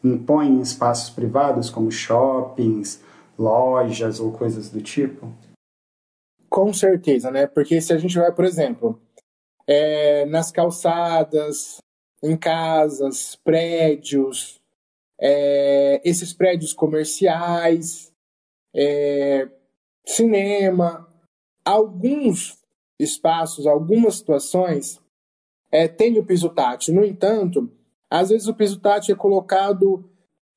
impõem 0.03 0.57
em 0.57 0.61
espaços 0.61 1.09
privados, 1.09 1.69
como 1.69 1.91
shoppings, 1.91 3.01
lojas 3.37 4.19
ou 4.19 4.31
coisas 4.31 4.69
do 4.69 4.81
tipo? 4.81 5.27
Com 6.49 6.73
certeza, 6.73 7.29
né? 7.29 7.45
Porque 7.45 7.79
se 7.81 7.93
a 7.93 7.97
gente 7.97 8.17
vai, 8.17 8.31
por 8.31 8.45
exemplo, 8.45 8.99
é, 9.67 10.25
nas 10.25 10.51
calçadas, 10.51 11.77
em 12.23 12.37
casas, 12.37 13.35
prédios, 13.35 14.59
é, 15.19 16.01
esses 16.03 16.33
prédios 16.33 16.73
comerciais, 16.73 18.11
é, 18.75 19.49
cinema, 20.05 21.07
alguns 21.65 22.57
espaços, 22.99 23.67
algumas 23.67 24.15
situações 24.15 24.99
é, 25.71 25.87
tem 25.87 26.17
o 26.17 26.25
piso 26.25 26.49
tátil. 26.49 26.95
No 26.95 27.03
entanto, 27.03 27.71
às 28.09 28.29
vezes 28.29 28.47
o 28.47 28.55
piso 28.55 28.79
tátil 28.79 29.15
é 29.15 29.17
colocado, 29.17 30.09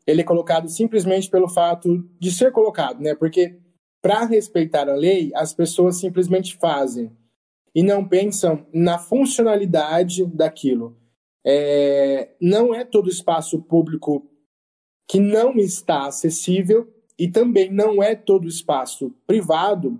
ele 0.06 0.20
é 0.20 0.24
colocado 0.24 0.68
simplesmente 0.68 1.28
pelo 1.28 1.48
fato 1.48 2.08
de 2.18 2.30
ser 2.30 2.52
colocado, 2.52 3.00
né? 3.00 3.14
Porque 3.14 3.58
para 4.00 4.24
respeitar 4.24 4.88
a 4.88 4.94
lei, 4.94 5.30
as 5.34 5.52
pessoas 5.52 5.98
simplesmente 5.98 6.56
fazem 6.56 7.14
e 7.74 7.82
não 7.82 8.06
pensam 8.06 8.66
na 8.72 8.98
funcionalidade 8.98 10.24
daquilo. 10.26 10.96
É, 11.44 12.34
não 12.40 12.74
é 12.74 12.84
todo 12.84 13.08
espaço 13.08 13.62
público 13.62 14.26
que 15.08 15.18
não 15.18 15.56
está 15.56 16.06
acessível 16.06 16.92
e 17.18 17.28
também 17.28 17.70
não 17.70 18.02
é 18.02 18.14
todo 18.14 18.48
espaço 18.48 19.14
privado 19.26 19.98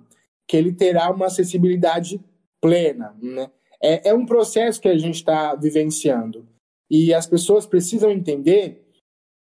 que 0.48 0.56
ele 0.56 0.72
terá 0.72 1.10
uma 1.10 1.26
acessibilidade 1.26 2.20
plena. 2.60 3.16
Né? 3.22 3.50
É, 3.82 4.10
é 4.10 4.14
um 4.14 4.26
processo 4.26 4.80
que 4.80 4.88
a 4.88 4.98
gente 4.98 5.16
está 5.16 5.54
vivenciando. 5.54 6.46
E 6.90 7.14
as 7.14 7.26
pessoas 7.26 7.66
precisam 7.66 8.10
entender 8.10 8.84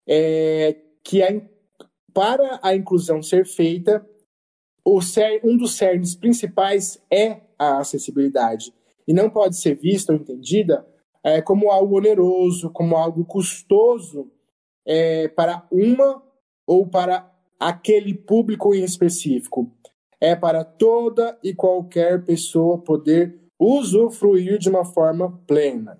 é, 0.07 0.75
que 1.03 1.21
a, 1.21 1.41
para 2.13 2.59
a 2.61 2.75
inclusão 2.75 3.21
ser 3.21 3.45
feita, 3.45 4.07
cer, 5.01 5.41
um 5.43 5.55
dos 5.55 5.75
cernes 5.75 6.15
principais 6.15 7.01
é 7.11 7.41
a 7.57 7.79
acessibilidade. 7.79 8.73
E 9.07 9.13
não 9.13 9.29
pode 9.29 9.57
ser 9.57 9.75
vista 9.75 10.11
ou 10.11 10.19
entendida 10.19 10.85
é, 11.23 11.41
como 11.41 11.71
algo 11.71 11.97
oneroso, 11.97 12.69
como 12.69 12.95
algo 12.95 13.25
custoso 13.25 14.31
é, 14.85 15.27
para 15.27 15.65
uma 15.71 16.21
ou 16.67 16.87
para 16.87 17.31
aquele 17.59 18.13
público 18.13 18.73
em 18.73 18.83
específico. 18.83 19.71
É 20.19 20.35
para 20.35 20.63
toda 20.63 21.37
e 21.43 21.53
qualquer 21.53 22.23
pessoa 22.23 22.77
poder 22.77 23.39
usufruir 23.59 24.57
de 24.57 24.69
uma 24.69 24.85
forma 24.85 25.39
plena. 25.47 25.99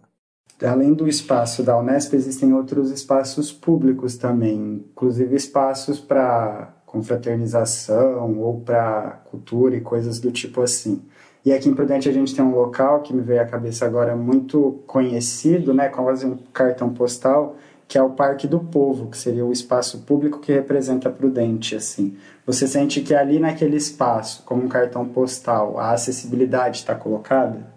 Além 0.64 0.94
do 0.94 1.08
espaço 1.08 1.64
da 1.64 1.78
Unesp, 1.78 2.14
existem 2.14 2.54
outros 2.54 2.90
espaços 2.90 3.52
públicos 3.52 4.18
também, 4.18 4.86
inclusive 4.92 5.36
espaços 5.36 6.00
para 6.00 6.74
confraternização 6.86 8.40
ou 8.40 8.62
para 8.62 9.22
cultura 9.30 9.76
e 9.76 9.82
coisas 9.82 10.20
do 10.20 10.32
tipo 10.32 10.62
assim. 10.62 11.02
E 11.46 11.54
aqui 11.54 11.70
em 11.70 11.76
Prudente 11.76 12.10
a 12.10 12.12
gente 12.12 12.34
tem 12.34 12.44
um 12.44 12.56
local 12.56 13.04
que 13.04 13.14
me 13.14 13.22
veio 13.22 13.40
à 13.40 13.46
cabeça 13.46 13.86
agora 13.86 14.16
muito 14.16 14.84
conhecido, 14.88 15.76
né, 15.76 15.90
quase 15.90 16.26
um 16.26 16.36
cartão 16.36 16.92
postal, 16.92 17.56
que 17.88 18.00
é 18.00 18.02
o 18.02 18.10
Parque 18.10 18.48
do 18.48 18.60
Povo, 18.60 19.12
que 19.12 19.18
seria 19.18 19.46
o 19.46 19.52
espaço 19.52 20.02
público 20.02 20.40
que 20.40 20.52
representa 20.52 21.08
Prudente, 21.08 21.76
assim. 21.76 22.18
Você 22.48 22.68
sente 22.68 23.00
que 23.02 23.14
ali 23.14 23.38
naquele 23.38 23.78
espaço, 23.78 24.42
como 24.44 24.64
um 24.64 24.68
cartão 24.68 25.08
postal, 25.08 25.78
a 25.78 25.92
acessibilidade 25.92 26.78
está 26.78 26.96
colocada? 26.96 27.72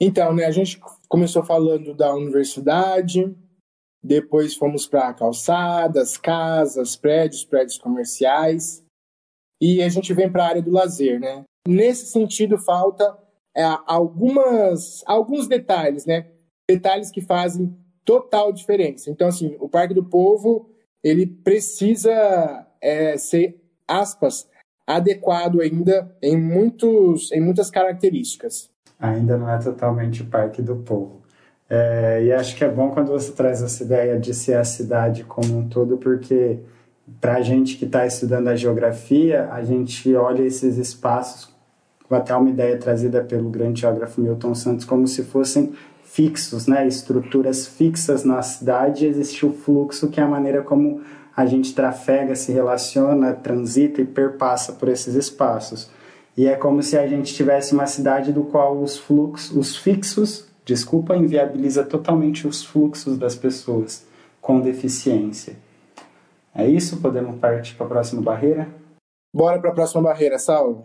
Então, 0.00 0.34
né, 0.34 0.44
a 0.44 0.50
gente 0.50 0.80
começou 1.08 1.44
falando 1.44 1.94
da 1.94 2.12
universidade, 2.12 3.32
depois 4.02 4.56
fomos 4.56 4.84
para 4.84 5.14
calçadas, 5.14 6.16
casas, 6.16 6.96
prédios, 6.96 7.44
prédios 7.44 7.78
comerciais, 7.78 8.84
e 9.62 9.80
a 9.80 9.88
gente 9.88 10.12
vem 10.12 10.30
para 10.30 10.44
a 10.44 10.48
área 10.48 10.62
do 10.62 10.72
lazer, 10.72 11.20
né? 11.20 11.44
Nesse 11.66 12.06
sentido, 12.06 12.58
falta 12.58 13.16
é, 13.56 13.62
algumas, 13.86 15.02
alguns 15.06 15.48
detalhes, 15.48 16.06
né? 16.06 16.26
Detalhes 16.68 17.10
que 17.10 17.20
fazem 17.20 17.76
total 18.04 18.52
diferença. 18.52 19.10
Então, 19.10 19.28
assim, 19.28 19.56
o 19.58 19.68
Parque 19.68 19.94
do 19.94 20.04
Povo, 20.04 20.70
ele 21.02 21.26
precisa 21.26 22.66
é, 22.80 23.16
ser, 23.16 23.60
aspas, 23.86 24.48
adequado 24.86 25.60
ainda 25.60 26.16
em, 26.22 26.36
muitos, 26.36 27.32
em 27.32 27.40
muitas 27.40 27.70
características. 27.70 28.70
Ainda 28.98 29.36
não 29.36 29.50
é 29.50 29.58
totalmente 29.58 30.22
o 30.22 30.26
Parque 30.26 30.62
do 30.62 30.76
Povo. 30.76 31.22
É, 31.68 32.22
e 32.24 32.32
acho 32.32 32.56
que 32.56 32.64
é 32.64 32.68
bom 32.68 32.90
quando 32.90 33.08
você 33.08 33.32
traz 33.32 33.60
essa 33.60 33.82
ideia 33.82 34.18
de 34.20 34.32
ser 34.32 34.54
a 34.54 34.64
cidade 34.64 35.24
como 35.24 35.58
um 35.58 35.68
todo, 35.68 35.98
porque 35.98 36.60
para 37.20 37.36
a 37.36 37.40
gente 37.40 37.76
que 37.76 37.84
está 37.84 38.06
estudando 38.06 38.48
a 38.48 38.56
geografia, 38.56 39.48
a 39.50 39.62
gente 39.64 40.14
olha 40.14 40.42
esses 40.42 40.76
espaços, 40.76 41.52
até 42.14 42.34
uma 42.34 42.50
ideia 42.50 42.78
trazida 42.78 43.22
pelo 43.22 43.50
grande 43.50 43.80
geógrafo 43.80 44.20
Milton 44.20 44.54
Santos, 44.54 44.84
como 44.84 45.06
se 45.06 45.22
fossem 45.24 45.72
fixos, 46.04 46.66
né, 46.66 46.86
estruturas 46.86 47.66
fixas 47.66 48.24
na 48.24 48.40
cidade, 48.42 49.06
existe 49.06 49.44
o 49.44 49.52
fluxo, 49.52 50.08
que 50.08 50.20
é 50.20 50.22
a 50.22 50.28
maneira 50.28 50.62
como 50.62 51.02
a 51.36 51.44
gente 51.44 51.74
trafega, 51.74 52.34
se 52.34 52.52
relaciona, 52.52 53.34
transita 53.34 54.00
e 54.00 54.04
perpassa 54.06 54.72
por 54.72 54.88
esses 54.88 55.14
espaços. 55.14 55.90
E 56.36 56.46
é 56.46 56.54
como 56.54 56.82
se 56.82 56.96
a 56.96 57.06
gente 57.06 57.34
tivesse 57.34 57.74
uma 57.74 57.86
cidade 57.86 58.32
do 58.32 58.44
qual 58.44 58.80
os 58.80 58.96
fluxos, 58.96 59.54
os 59.54 59.76
fixos, 59.76 60.48
desculpa, 60.64 61.16
inviabiliza 61.16 61.84
totalmente 61.84 62.46
os 62.46 62.64
fluxos 62.64 63.18
das 63.18 63.34
pessoas 63.34 64.06
com 64.40 64.60
deficiência. 64.60 65.56
É 66.54 66.66
isso? 66.66 67.00
Podemos 67.02 67.38
partir 67.38 67.74
para 67.74 67.84
a 67.84 67.88
próxima 67.88 68.22
barreira? 68.22 68.68
Bora 69.34 69.60
para 69.60 69.70
a 69.70 69.74
próxima 69.74 70.02
barreira, 70.02 70.38
Sal. 70.38 70.84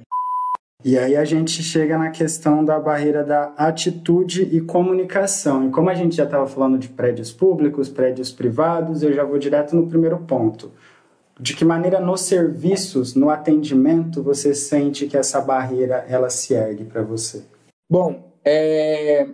E 0.83 0.97
aí 0.97 1.15
a 1.15 1.23
gente 1.23 1.61
chega 1.61 1.97
na 1.97 2.09
questão 2.09 2.65
da 2.65 2.79
barreira 2.79 3.23
da 3.23 3.53
atitude 3.55 4.43
e 4.43 4.59
comunicação. 4.61 5.67
E 5.67 5.71
como 5.71 5.89
a 5.89 5.93
gente 5.93 6.15
já 6.15 6.23
estava 6.23 6.47
falando 6.47 6.77
de 6.77 6.89
prédios 6.89 7.31
públicos, 7.31 7.87
prédios 7.87 8.31
privados, 8.31 9.03
eu 9.03 9.13
já 9.13 9.23
vou 9.23 9.37
direto 9.37 9.75
no 9.75 9.87
primeiro 9.87 10.17
ponto. 10.19 10.71
De 11.39 11.55
que 11.55 11.63
maneira 11.63 11.99
nos 11.99 12.21
serviços, 12.21 13.13
no 13.13 13.29
atendimento, 13.29 14.23
você 14.23 14.55
sente 14.55 15.05
que 15.05 15.17
essa 15.17 15.39
barreira 15.39 16.05
ela 16.07 16.29
se 16.29 16.53
ergue 16.53 16.85
para 16.85 17.03
você? 17.03 17.43
Bom, 17.89 18.33
é... 18.43 19.27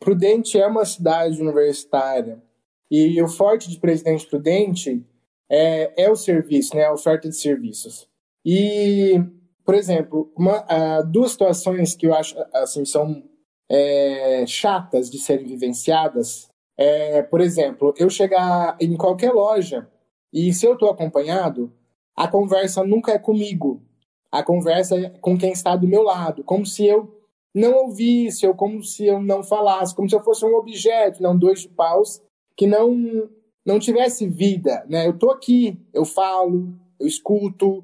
Prudente 0.00 0.58
é 0.58 0.66
uma 0.66 0.84
cidade 0.84 1.40
universitária 1.40 2.42
e 2.90 3.20
o 3.22 3.28
forte 3.28 3.70
de 3.70 3.78
Presidente 3.78 4.26
Prudente 4.26 5.04
é, 5.50 6.04
é 6.04 6.10
o 6.10 6.16
serviço, 6.16 6.76
né, 6.76 6.84
a 6.84 6.92
oferta 6.92 7.28
de 7.28 7.36
serviços. 7.36 8.06
E 8.44 9.22
por 9.64 9.74
exemplo, 9.74 10.32
uma, 10.36 10.60
uh, 10.62 11.06
duas 11.06 11.32
situações 11.32 11.96
que 11.96 12.06
eu 12.06 12.14
acho 12.14 12.36
assim 12.52 12.84
são 12.84 13.22
é, 13.70 14.44
chatas 14.46 15.10
de 15.10 15.18
serem 15.18 15.46
vivenciadas. 15.46 16.48
É, 16.76 17.22
por 17.22 17.40
exemplo, 17.40 17.94
eu 17.96 18.10
chegar 18.10 18.76
em 18.80 18.96
qualquer 18.96 19.32
loja 19.32 19.88
e 20.32 20.52
se 20.52 20.66
eu 20.66 20.74
estou 20.74 20.90
acompanhado, 20.90 21.72
a 22.16 22.28
conversa 22.28 22.84
nunca 22.84 23.12
é 23.12 23.18
comigo. 23.18 23.82
A 24.30 24.42
conversa 24.42 24.98
é 24.98 25.10
com 25.20 25.38
quem 25.38 25.52
está 25.52 25.76
do 25.76 25.86
meu 25.86 26.02
lado, 26.02 26.42
como 26.42 26.66
se 26.66 26.84
eu 26.84 27.20
não 27.54 27.72
ouvisse, 27.84 28.44
ou 28.46 28.54
como 28.54 28.82
se 28.82 29.06
eu 29.06 29.22
não 29.22 29.44
falasse, 29.44 29.94
como 29.94 30.08
se 30.08 30.16
eu 30.16 30.22
fosse 30.22 30.44
um 30.44 30.56
objeto, 30.56 31.22
não 31.22 31.38
dois 31.38 31.60
de 31.60 31.68
paus, 31.68 32.20
que 32.56 32.66
não 32.66 33.30
não 33.64 33.78
tivesse 33.78 34.28
vida, 34.28 34.84
né? 34.88 35.06
Eu 35.06 35.12
estou 35.12 35.30
aqui, 35.30 35.80
eu 35.94 36.04
falo, 36.04 36.74
eu 37.00 37.06
escuto, 37.06 37.82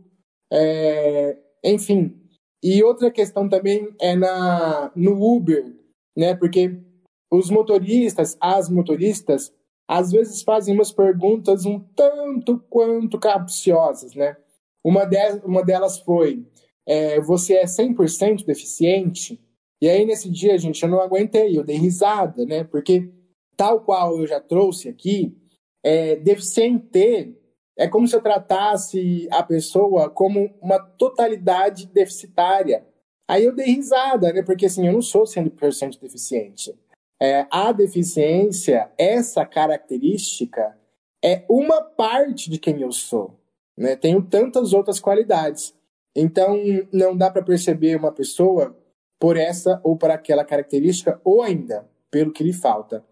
é, 0.53 1.39
enfim. 1.65 2.17
E 2.63 2.83
outra 2.83 3.11
questão 3.11 3.49
também 3.49 3.89
é 4.01 4.15
na, 4.15 4.93
no 4.95 5.13
Uber, 5.23 5.75
né? 6.17 6.35
Porque 6.35 6.79
os 7.31 7.51
motoristas, 7.51 8.37
as 8.41 8.69
motoristas, 8.69 9.53
às 9.89 10.13
vezes 10.13 10.43
fazem 10.43 10.75
umas 10.75 10.93
perguntas 10.93 11.65
um 11.65 11.81
tanto 11.81 12.59
quanto 12.69 13.19
capciosas, 13.19 14.15
né? 14.15 14.37
Uma, 14.85 15.05
de, 15.05 15.17
uma 15.45 15.65
delas 15.65 15.99
foi: 16.01 16.47
é, 16.87 17.21
Você 17.21 17.55
é 17.55 17.65
100% 17.65 18.45
deficiente? 18.45 19.41
E 19.81 19.89
aí, 19.89 20.05
nesse 20.05 20.29
dia, 20.31 20.59
gente, 20.59 20.83
eu 20.83 20.89
não 20.91 21.01
aguentei, 21.01 21.57
eu 21.57 21.65
dei 21.65 21.77
risada, 21.77 22.45
né? 22.45 22.65
Porque, 22.65 23.11
tal 23.57 23.81
qual 23.81 24.19
eu 24.19 24.27
já 24.27 24.39
trouxe 24.39 24.89
aqui, 24.89 25.35
é, 25.83 26.17
deficiente 26.17 27.40
é 27.81 27.89
como 27.89 28.07
se 28.07 28.15
eu 28.15 28.21
tratasse 28.21 29.27
a 29.33 29.43
pessoa 29.43 30.11
como 30.11 30.55
uma 30.61 30.79
totalidade 30.79 31.87
deficitária. 31.87 32.87
Aí 33.27 33.43
eu 33.43 33.55
dei 33.55 33.69
risada, 33.69 34.31
né? 34.35 34.43
Porque 34.43 34.67
assim, 34.67 34.87
eu 34.87 34.93
não 34.93 35.01
sou 35.01 35.23
100% 35.23 35.99
deficiente. 35.99 36.79
É, 37.19 37.47
a 37.51 37.73
deficiência, 37.73 38.91
essa 38.99 39.47
característica, 39.47 40.77
é 41.25 41.43
uma 41.49 41.81
parte 41.81 42.51
de 42.51 42.59
quem 42.59 42.83
eu 42.83 42.93
sou. 42.93 43.41
Né? 43.79 43.97
Tenho 43.97 44.21
tantas 44.21 44.75
outras 44.75 45.01
qualidades. 45.01 45.75
Então, 46.15 46.59
não 46.93 47.17
dá 47.17 47.31
para 47.31 47.43
perceber 47.43 47.97
uma 47.97 48.13
pessoa 48.13 48.77
por 49.19 49.39
essa 49.39 49.81
ou 49.83 49.97
por 49.97 50.11
aquela 50.11 50.45
característica, 50.45 51.19
ou 51.25 51.41
ainda 51.41 51.89
pelo 52.11 52.31
que 52.31 52.45
lhe 52.45 52.53
falta. 52.53 53.03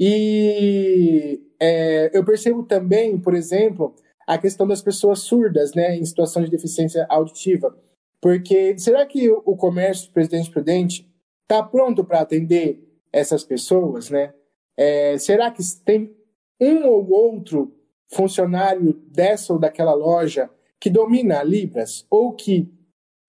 E 0.00 1.42
é, 1.60 2.10
eu 2.16 2.24
percebo 2.24 2.62
também, 2.62 3.18
por 3.18 3.34
exemplo, 3.34 3.94
a 4.26 4.38
questão 4.38 4.66
das 4.66 4.82
pessoas 4.82 5.20
surdas, 5.20 5.74
né, 5.74 5.96
em 5.96 6.04
situação 6.04 6.42
de 6.42 6.50
deficiência 6.50 7.06
auditiva. 7.08 7.76
Porque 8.20 8.78
será 8.78 9.04
que 9.04 9.30
o 9.30 9.56
comércio 9.56 10.10
Presidente 10.10 10.50
Prudente 10.50 11.06
está 11.42 11.62
pronto 11.62 12.02
para 12.04 12.20
atender 12.20 12.82
essas 13.12 13.44
pessoas, 13.44 14.10
né? 14.10 14.32
É, 14.76 15.16
será 15.18 15.50
que 15.50 15.62
tem 15.84 16.16
um 16.60 16.86
ou 16.86 17.10
outro 17.10 17.72
funcionário 18.12 18.94
dessa 19.08 19.52
ou 19.52 19.58
daquela 19.58 19.94
loja 19.94 20.50
que 20.80 20.90
domina 20.90 21.42
Libras 21.42 22.06
ou 22.10 22.32
que 22.32 22.68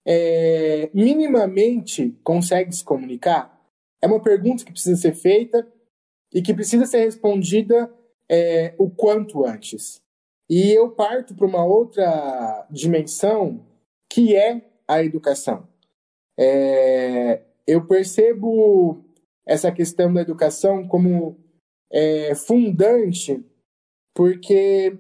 é, 0.08 0.90
minimamente 0.94 2.18
consegue 2.24 2.74
se 2.74 2.84
comunicar? 2.84 3.56
É 4.02 4.08
uma 4.08 4.22
pergunta 4.22 4.64
que 4.64 4.72
precisa 4.72 5.00
ser 5.00 5.14
feita 5.14 5.68
e 6.34 6.42
que 6.42 6.54
precisa 6.54 6.86
ser 6.86 7.00
respondida 7.00 7.94
é, 8.30 8.74
o 8.78 8.90
quanto 8.90 9.46
antes. 9.46 10.02
E 10.50 10.72
eu 10.72 10.92
parto 10.92 11.36
para 11.36 11.46
uma 11.46 11.66
outra 11.66 12.68
dimensão 12.70 13.66
que 14.10 14.36
é 14.36 14.62
a 14.88 15.04
educação. 15.04 15.68
É, 16.38 17.42
eu 17.66 17.86
percebo 17.88 19.04
essa 19.46 19.72
questão 19.72 20.14
da 20.14 20.22
educação 20.22 20.88
como 20.88 21.38
é, 21.92 22.36
fundante 22.36 23.44
porque 24.14 24.98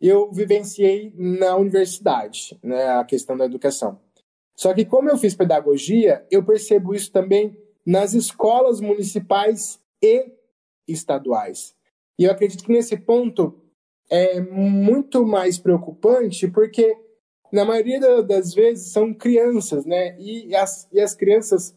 eu 0.00 0.30
vivenciei 0.32 1.12
na 1.16 1.56
universidade 1.56 2.58
né, 2.62 2.88
a 2.88 3.04
questão 3.04 3.36
da 3.36 3.44
educação. 3.44 4.00
Só 4.56 4.74
que 4.74 4.84
como 4.84 5.08
eu 5.08 5.16
fiz 5.16 5.34
pedagogia, 5.34 6.26
eu 6.30 6.44
percebo 6.44 6.94
isso 6.94 7.10
também 7.12 7.56
nas 7.86 8.12
escolas 8.12 8.80
municipais 8.80 9.80
e 10.02 10.32
estaduais. 10.86 11.74
E 12.18 12.24
eu 12.24 12.32
acredito 12.32 12.64
que 12.64 12.72
nesse 12.72 12.96
ponto 12.96 13.59
é 14.10 14.40
muito 14.40 15.24
mais 15.24 15.58
preocupante 15.58 16.48
porque 16.48 16.96
na 17.52 17.64
maioria 17.64 18.22
das 18.22 18.52
vezes 18.52 18.92
são 18.92 19.14
crianças, 19.14 19.86
né? 19.86 20.18
E 20.20 20.54
as, 20.54 20.88
e 20.92 21.00
as 21.00 21.14
crianças 21.14 21.76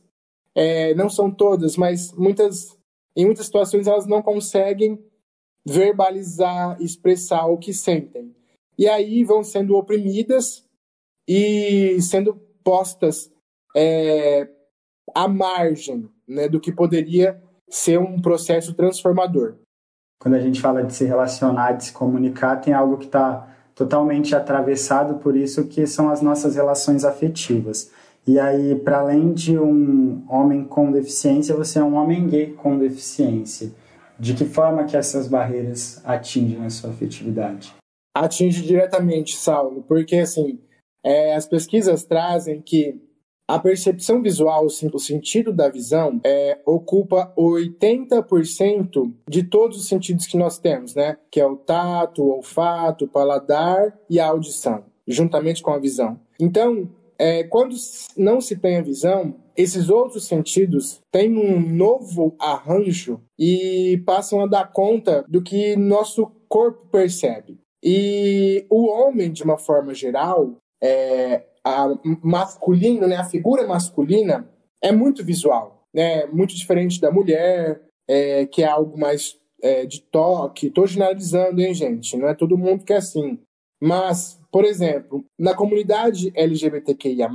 é, 0.55 0.93
não 0.95 1.09
são 1.09 1.31
todas, 1.31 1.77
mas 1.77 2.11
muitas 2.13 2.77
em 3.15 3.25
muitas 3.25 3.45
situações 3.45 3.85
elas 3.85 4.07
não 4.07 4.23
conseguem 4.23 4.99
verbalizar, 5.65 6.81
expressar 6.81 7.45
o 7.45 7.57
que 7.57 7.71
sentem. 7.71 8.35
E 8.77 8.87
aí 8.87 9.23
vão 9.23 9.43
sendo 9.43 9.75
oprimidas 9.75 10.67
e 11.27 12.01
sendo 12.01 12.35
postas 12.63 13.31
é, 13.75 14.49
à 15.13 15.27
margem 15.27 16.09
né, 16.27 16.49
do 16.49 16.59
que 16.59 16.71
poderia 16.71 17.41
ser 17.69 17.99
um 17.99 18.19
processo 18.19 18.73
transformador 18.73 19.57
quando 20.23 20.35
a 20.35 20.39
gente 20.39 20.61
fala 20.61 20.81
de 20.81 20.93
se 20.93 21.03
relacionar, 21.03 21.73
de 21.73 21.83
se 21.83 21.91
comunicar, 21.91 22.55
tem 22.55 22.73
algo 22.73 22.97
que 22.97 23.07
está 23.07 23.45
totalmente 23.75 24.33
atravessado 24.33 25.15
por 25.15 25.35
isso, 25.35 25.65
que 25.65 25.85
são 25.85 26.09
as 26.09 26.21
nossas 26.21 26.55
relações 26.55 27.03
afetivas. 27.03 27.91
E 28.25 28.39
aí, 28.39 28.73
para 28.73 28.99
além 28.99 29.33
de 29.33 29.59
um 29.59 30.23
homem 30.29 30.63
com 30.63 30.89
deficiência, 30.93 31.53
você 31.53 31.79
é 31.79 31.83
um 31.83 31.95
homem 31.95 32.25
gay 32.25 32.53
com 32.53 32.79
deficiência. 32.79 33.73
De 34.17 34.33
que 34.33 34.45
forma 34.45 34.85
que 34.85 34.95
essas 34.95 35.27
barreiras 35.27 36.01
atingem 36.05 36.63
a 36.63 36.69
sua 36.69 36.91
afetividade? 36.91 37.75
Atinge 38.15 38.61
diretamente, 38.61 39.35
Saulo, 39.35 39.83
porque 39.85 40.15
assim, 40.15 40.57
é, 41.03 41.35
as 41.35 41.45
pesquisas 41.45 42.05
trazem 42.05 42.61
que 42.61 42.95
a 43.53 43.59
percepção 43.59 44.19
visual, 44.19 44.65
o 44.65 44.99
sentido 44.99 45.53
da 45.53 45.69
visão, 45.69 46.19
é, 46.23 46.57
ocupa 46.65 47.31
80% 47.37 49.13
de 49.29 49.43
todos 49.43 49.77
os 49.77 49.87
sentidos 49.87 50.25
que 50.25 50.35
nós 50.35 50.57
temos, 50.57 50.95
né? 50.95 51.17
Que 51.29 51.39
é 51.39 51.45
o 51.45 51.55
tato, 51.55 52.23
o 52.23 52.31
olfato, 52.31 53.05
o 53.05 53.07
paladar 53.07 53.95
e 54.09 54.19
a 54.19 54.25
audição, 54.25 54.83
juntamente 55.07 55.61
com 55.61 55.69
a 55.69 55.77
visão. 55.77 56.19
Então, 56.39 56.89
é, 57.19 57.43
quando 57.43 57.75
não 58.17 58.41
se 58.41 58.55
tem 58.55 58.77
a 58.77 58.81
visão, 58.81 59.35
esses 59.55 59.87
outros 59.87 60.25
sentidos 60.25 60.99
têm 61.11 61.37
um 61.37 61.59
novo 61.59 62.35
arranjo 62.39 63.21
e 63.37 64.01
passam 64.03 64.41
a 64.41 64.47
dar 64.47 64.71
conta 64.71 65.23
do 65.29 65.43
que 65.43 65.75
nosso 65.75 66.25
corpo 66.49 66.87
percebe. 66.91 67.59
E 67.83 68.65
o 68.67 68.87
homem, 68.87 69.31
de 69.31 69.43
uma 69.43 69.59
forma 69.59 69.93
geral, 69.93 70.55
é, 70.81 71.43
a 71.65 71.87
masculino, 72.21 73.07
né, 73.07 73.15
a 73.15 73.23
figura 73.23 73.65
masculina 73.65 74.49
é 74.81 74.91
muito 74.91 75.23
visual, 75.23 75.85
né, 75.93 76.25
muito 76.27 76.55
diferente 76.55 76.99
da 76.99 77.11
mulher, 77.11 77.81
é, 78.07 78.45
que 78.45 78.63
é 78.63 78.67
algo 78.67 78.99
mais 78.99 79.37
é, 79.61 79.85
de 79.85 80.01
toque. 80.01 80.67
Estou 80.67 80.85
generalizando, 80.85 81.61
hein, 81.61 81.73
gente? 81.73 82.17
Não 82.17 82.27
é 82.27 82.35
todo 82.35 82.57
mundo 82.57 82.83
que 82.83 82.91
é 82.91 82.97
assim. 82.97 83.39
Mas, 83.81 84.39
por 84.51 84.65
exemplo, 84.65 85.25
na 85.39 85.53
comunidade 85.53 86.31
LGBTQIA+, 86.35 87.29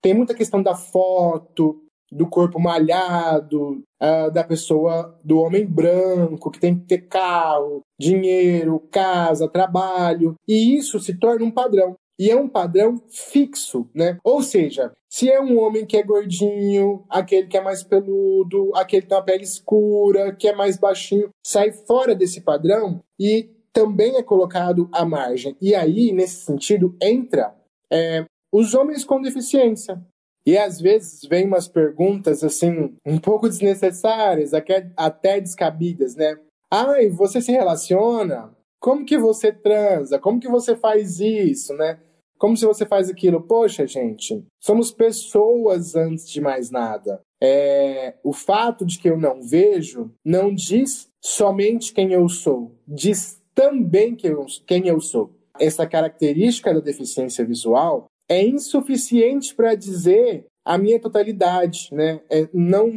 tem 0.00 0.14
muita 0.14 0.34
questão 0.34 0.62
da 0.62 0.74
foto, 0.74 1.82
do 2.10 2.28
corpo 2.28 2.60
malhado, 2.60 3.82
uh, 4.02 4.30
da 4.30 4.44
pessoa, 4.44 5.18
do 5.24 5.38
homem 5.38 5.66
branco, 5.66 6.50
que 6.50 6.60
tem 6.60 6.78
que 6.78 6.86
ter 6.86 7.08
carro, 7.08 7.80
dinheiro, 7.98 8.80
casa, 8.90 9.48
trabalho. 9.48 10.34
E 10.46 10.76
isso 10.76 11.00
se 11.00 11.18
torna 11.18 11.44
um 11.44 11.50
padrão. 11.50 11.96
E 12.22 12.30
é 12.30 12.36
um 12.36 12.48
padrão 12.48 13.02
fixo, 13.08 13.90
né? 13.92 14.16
Ou 14.22 14.44
seja, 14.44 14.92
se 15.10 15.28
é 15.28 15.40
um 15.42 15.58
homem 15.58 15.84
que 15.84 15.96
é 15.96 16.04
gordinho, 16.04 17.04
aquele 17.10 17.48
que 17.48 17.56
é 17.56 17.60
mais 17.60 17.82
peludo, 17.82 18.70
aquele 18.76 19.02
que 19.02 19.08
tem 19.08 19.18
uma 19.18 19.24
pele 19.24 19.42
escura, 19.42 20.32
que 20.32 20.46
é 20.46 20.54
mais 20.54 20.76
baixinho, 20.76 21.30
sai 21.44 21.72
fora 21.72 22.14
desse 22.14 22.40
padrão 22.40 23.02
e 23.18 23.50
também 23.72 24.18
é 24.18 24.22
colocado 24.22 24.88
à 24.92 25.04
margem. 25.04 25.56
E 25.60 25.74
aí, 25.74 26.12
nesse 26.12 26.44
sentido, 26.44 26.96
entra 27.02 27.56
é, 27.92 28.24
os 28.52 28.72
homens 28.72 29.04
com 29.04 29.20
deficiência. 29.20 30.00
E 30.46 30.56
às 30.56 30.80
vezes 30.80 31.28
vem 31.28 31.44
umas 31.44 31.66
perguntas 31.66 32.44
assim, 32.44 32.96
um 33.04 33.18
pouco 33.18 33.48
desnecessárias, 33.48 34.52
até 34.96 35.40
descabidas, 35.40 36.14
né? 36.14 36.38
Ai, 36.70 37.08
você 37.08 37.42
se 37.42 37.50
relaciona? 37.50 38.56
Como 38.78 39.04
que 39.04 39.18
você 39.18 39.50
transa? 39.52 40.20
Como 40.20 40.38
que 40.38 40.48
você 40.48 40.76
faz 40.76 41.18
isso, 41.18 41.74
né? 41.74 41.98
Como 42.42 42.56
se 42.56 42.66
você 42.66 42.84
faz 42.84 43.08
aquilo? 43.08 43.40
Poxa, 43.40 43.86
gente, 43.86 44.44
somos 44.60 44.90
pessoas 44.90 45.94
antes 45.94 46.28
de 46.28 46.40
mais 46.40 46.72
nada. 46.72 47.20
É, 47.40 48.16
o 48.24 48.32
fato 48.32 48.84
de 48.84 48.98
que 48.98 49.08
eu 49.08 49.16
não 49.16 49.40
vejo 49.40 50.12
não 50.24 50.52
diz 50.52 51.08
somente 51.24 51.94
quem 51.94 52.12
eu 52.12 52.28
sou, 52.28 52.74
diz 52.84 53.40
também 53.54 54.16
quem 54.16 54.88
eu, 54.88 54.98
sou. 55.00 55.30
Essa 55.56 55.86
característica 55.86 56.74
da 56.74 56.80
deficiência 56.80 57.44
visual 57.44 58.06
é 58.28 58.44
insuficiente 58.44 59.54
para 59.54 59.76
dizer 59.76 60.44
a 60.64 60.76
minha 60.76 60.98
totalidade, 60.98 61.90
né? 61.92 62.22
É, 62.28 62.48
não, 62.52 62.90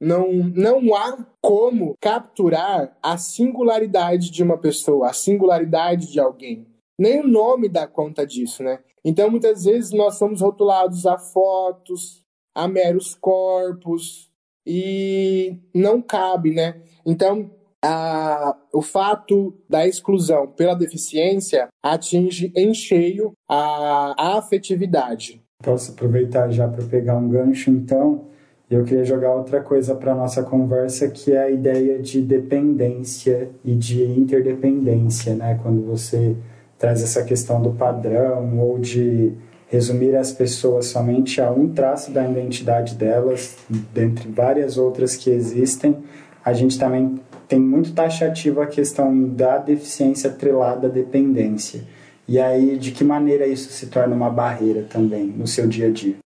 não, 0.00 0.32
não 0.32 0.94
há 0.94 1.26
como 1.42 1.94
capturar 2.00 2.96
a 3.02 3.18
singularidade 3.18 4.30
de 4.30 4.42
uma 4.42 4.56
pessoa, 4.56 5.10
a 5.10 5.12
singularidade 5.12 6.10
de 6.10 6.18
alguém 6.18 6.66
nem 6.98 7.20
o 7.20 7.28
nome 7.28 7.68
dá 7.68 7.86
conta 7.86 8.26
disso, 8.26 8.62
né? 8.62 8.80
Então, 9.04 9.30
muitas 9.30 9.64
vezes, 9.64 9.92
nós 9.92 10.16
somos 10.18 10.40
rotulados 10.40 11.06
a 11.06 11.16
fotos, 11.16 12.24
a 12.54 12.66
meros 12.66 13.14
corpos, 13.14 14.28
e 14.66 15.56
não 15.74 16.02
cabe, 16.02 16.52
né? 16.52 16.82
Então, 17.06 17.50
a, 17.82 18.56
o 18.72 18.82
fato 18.82 19.54
da 19.68 19.86
exclusão 19.86 20.46
pela 20.48 20.74
deficiência 20.74 21.68
atinge 21.82 22.52
em 22.54 22.74
cheio 22.74 23.32
a, 23.48 24.14
a 24.18 24.38
afetividade. 24.38 25.42
Posso 25.62 25.92
aproveitar 25.92 26.50
já 26.50 26.68
para 26.68 26.84
pegar 26.84 27.16
um 27.16 27.28
gancho, 27.28 27.70
então? 27.70 28.26
Eu 28.70 28.84
queria 28.84 29.04
jogar 29.04 29.34
outra 29.34 29.62
coisa 29.62 29.94
para 29.94 30.14
nossa 30.14 30.42
conversa, 30.42 31.08
que 31.08 31.32
é 31.32 31.44
a 31.44 31.50
ideia 31.50 31.98
de 31.98 32.20
dependência 32.20 33.50
e 33.64 33.74
de 33.74 34.04
interdependência, 34.04 35.34
né? 35.34 35.58
Quando 35.62 35.86
você 35.86 36.36
traz 36.78 37.02
essa 37.02 37.24
questão 37.24 37.60
do 37.60 37.72
padrão 37.72 38.58
ou 38.58 38.78
de 38.78 39.32
resumir 39.68 40.16
as 40.16 40.32
pessoas 40.32 40.86
somente 40.86 41.40
a 41.40 41.50
um 41.50 41.72
traço 41.72 42.10
da 42.10 42.28
identidade 42.28 42.94
delas, 42.94 43.56
dentre 43.92 44.28
várias 44.28 44.78
outras 44.78 45.16
que 45.16 45.30
existem, 45.30 45.96
a 46.44 46.52
gente 46.52 46.78
também 46.78 47.20
tem 47.46 47.58
muito 47.58 47.92
taxativo 47.92 48.60
a 48.60 48.66
questão 48.66 49.28
da 49.28 49.58
deficiência 49.58 50.30
atrelada 50.30 50.86
à 50.86 50.90
dependência. 50.90 51.82
E 52.26 52.38
aí, 52.38 52.76
de 52.76 52.92
que 52.92 53.02
maneira 53.02 53.46
isso 53.46 53.70
se 53.70 53.86
torna 53.86 54.14
uma 54.14 54.30
barreira 54.30 54.82
também 54.82 55.26
no 55.26 55.46
seu 55.46 55.66
dia 55.66 55.88
a 55.88 55.90
dia? 55.90 56.16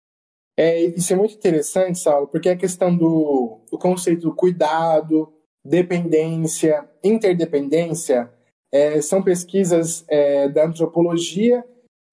É, 0.57 0.81
isso 0.81 1.13
é 1.13 1.17
muito 1.17 1.35
interessante, 1.35 1.99
Saulo, 1.99 2.27
porque 2.27 2.49
a 2.49 2.57
questão 2.57 2.95
do, 2.95 3.61
do 3.71 3.79
conceito 3.79 4.23
do 4.23 4.35
cuidado, 4.35 5.33
dependência, 5.65 6.85
interdependência, 7.03 8.31
é, 8.73 9.01
são 9.03 9.23
pesquisas 9.23 10.05
é, 10.09 10.49
da 10.49 10.67
antropologia 10.67 11.63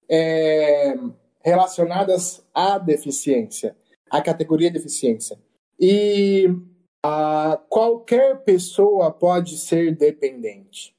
é, 0.08 0.94
relacionadas 1.42 2.44
à 2.54 2.78
deficiência, 2.78 3.74
à 4.10 4.20
categoria 4.20 4.70
deficiência. 4.70 5.38
E 5.78 6.46
a, 7.02 7.58
qualquer 7.68 8.44
pessoa 8.44 9.10
pode 9.10 9.56
ser 9.56 9.96
dependente. 9.96 10.94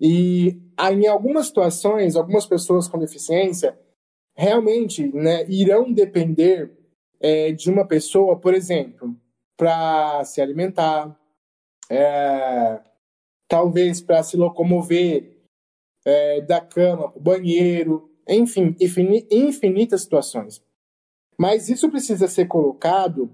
E 0.00 0.60
em 0.92 1.06
algumas 1.06 1.46
situações, 1.46 2.16
algumas 2.16 2.44
pessoas 2.44 2.88
com 2.88 2.98
deficiência 2.98 3.78
realmente 4.34 5.06
né, 5.14 5.46
irão 5.48 5.90
depender 5.90 6.70
é, 7.20 7.52
de 7.52 7.70
uma 7.70 7.86
pessoa, 7.86 8.38
por 8.38 8.52
exemplo, 8.52 9.16
para 9.56 10.22
se 10.24 10.40
alimentar, 10.42 11.18
é, 11.88 12.78
talvez 13.48 14.00
para 14.00 14.22
se 14.22 14.36
locomover 14.36 15.36
é, 16.04 16.40
da 16.40 16.60
cama 16.60 17.10
para 17.10 17.18
o 17.18 17.22
banheiro, 17.22 18.10
enfim, 18.28 18.76
infinitas 19.30 20.02
situações. 20.02 20.62
Mas 21.38 21.68
isso 21.68 21.90
precisa 21.90 22.28
ser 22.28 22.46
colocado 22.46 23.30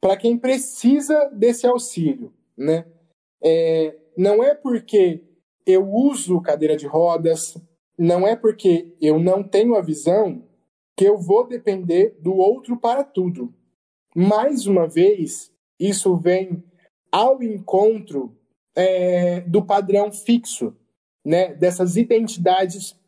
para 0.00 0.16
quem 0.16 0.36
precisa 0.38 1.30
desse 1.32 1.66
auxílio, 1.66 2.32
né? 2.56 2.86
É, 3.42 3.96
não 4.16 4.42
é 4.42 4.54
porque 4.54 5.22
eu 5.66 5.88
uso 5.88 6.40
cadeira 6.40 6.76
de 6.76 6.86
rodas, 6.86 7.56
não 7.98 8.26
é 8.26 8.36
porque 8.36 8.94
eu 9.00 9.18
não 9.18 9.42
tenho 9.42 9.74
a 9.74 9.80
visão 9.80 10.42
que 10.96 11.04
eu 11.04 11.18
vou 11.18 11.46
depender 11.46 12.16
do 12.20 12.34
outro 12.34 12.76
para 12.76 13.02
tudo. 13.04 13.52
Mais 14.14 14.66
uma 14.66 14.86
vez, 14.86 15.52
isso 15.78 16.16
vem 16.16 16.62
ao 17.10 17.42
encontro 17.42 18.36
é, 18.74 19.40
do 19.42 19.64
padrão 19.64 20.10
fixo, 20.10 20.76
né, 21.24 21.54
dessas 21.54 21.96
identidades 21.96 22.98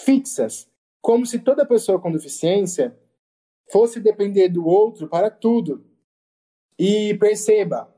fixas, 0.00 0.68
como 1.00 1.24
se 1.26 1.38
toda 1.38 1.66
pessoa 1.66 2.00
com 2.00 2.10
deficiência 2.10 2.98
fosse 3.70 4.00
depender 4.00 4.48
do 4.48 4.66
outro 4.66 5.08
para 5.08 5.30
tudo. 5.30 5.84
E 6.78 7.14
perceba, 7.14 7.94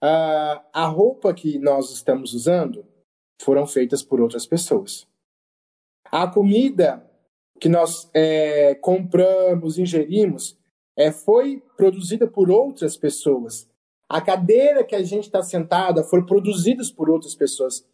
a, 0.00 0.64
a 0.72 0.86
roupa 0.86 1.34
que 1.34 1.58
nós 1.58 1.90
estamos 1.90 2.32
usando 2.32 2.86
foram 3.40 3.66
feitas 3.66 4.02
por 4.02 4.20
outras 4.20 4.46
pessoas. 4.46 5.06
A 6.04 6.26
comida 6.26 7.06
que 7.60 7.68
nós 7.68 8.10
é, 8.14 8.74
compramos, 8.76 9.78
ingerimos, 9.78 10.58
é, 10.96 11.12
foi 11.12 11.62
produzida 11.76 12.26
por 12.26 12.50
outras 12.50 12.96
pessoas. 12.96 13.68
A 14.10 14.20
cadeira 14.20 14.82
que 14.82 14.96
a 14.96 15.04
gente 15.04 15.26
está 15.26 15.40
sentada 15.40 16.02
foi 16.02 16.26
produzida 16.26 16.82
por 16.96 17.08
outras 17.08 17.36
pessoas. 17.36 17.86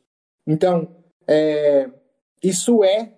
Então, 0.47 0.97
é, 1.29 1.91
isso 2.43 2.83
é 2.83 3.13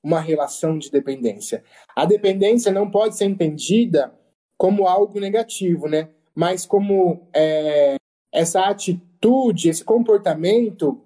uma 0.00 0.20
relação 0.20 0.78
de 0.78 0.88
dependência. 0.88 1.64
A 1.96 2.04
dependência 2.04 2.70
não 2.70 2.88
pode 2.88 3.16
ser 3.16 3.24
entendida 3.24 4.14
como 4.56 4.86
algo 4.86 5.18
negativo, 5.18 5.88
né? 5.88 6.08
Mas 6.36 6.64
como 6.64 7.26
é, 7.34 7.96
essa 8.32 8.60
atitude, 8.66 9.68
esse 9.68 9.82
comportamento 9.82 11.04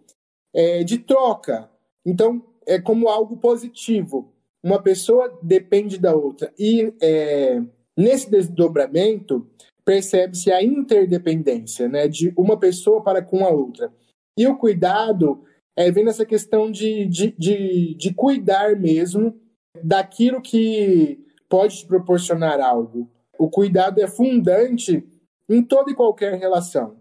é, 0.55 0.85
de 0.85 0.99
troca. 0.99 1.71
Então, 2.05 2.45
é 2.67 2.79
como 2.79 3.09
algo 3.09 3.39
positivo. 3.39 4.31
Uma 4.63 4.83
pessoa 4.83 5.39
depende 5.43 5.99
da 5.99 6.15
outra. 6.15 6.53
E 6.59 6.93
é, 7.01 7.63
nesse 7.97 8.31
desdobramento, 8.31 9.49
percebe-se 9.91 10.53
a 10.53 10.63
interdependência 10.63 11.89
né, 11.89 12.07
de 12.07 12.33
uma 12.37 12.57
pessoa 12.57 13.03
para 13.03 13.21
com 13.21 13.45
a 13.45 13.51
outra. 13.51 13.93
E 14.39 14.47
o 14.47 14.57
cuidado 14.57 15.43
é, 15.77 15.91
vem 15.91 16.05
nessa 16.05 16.25
questão 16.25 16.71
de, 16.71 17.07
de, 17.07 17.35
de, 17.37 17.97
de 17.97 18.15
cuidar 18.15 18.79
mesmo 18.79 19.37
daquilo 19.83 20.41
que 20.41 21.19
pode 21.49 21.79
te 21.79 21.87
proporcionar 21.89 22.61
algo. 22.61 23.11
O 23.37 23.51
cuidado 23.51 24.01
é 24.01 24.07
fundante 24.07 25.05
em 25.49 25.61
toda 25.61 25.91
e 25.91 25.97
qualquer 25.97 26.39
relação. 26.39 26.97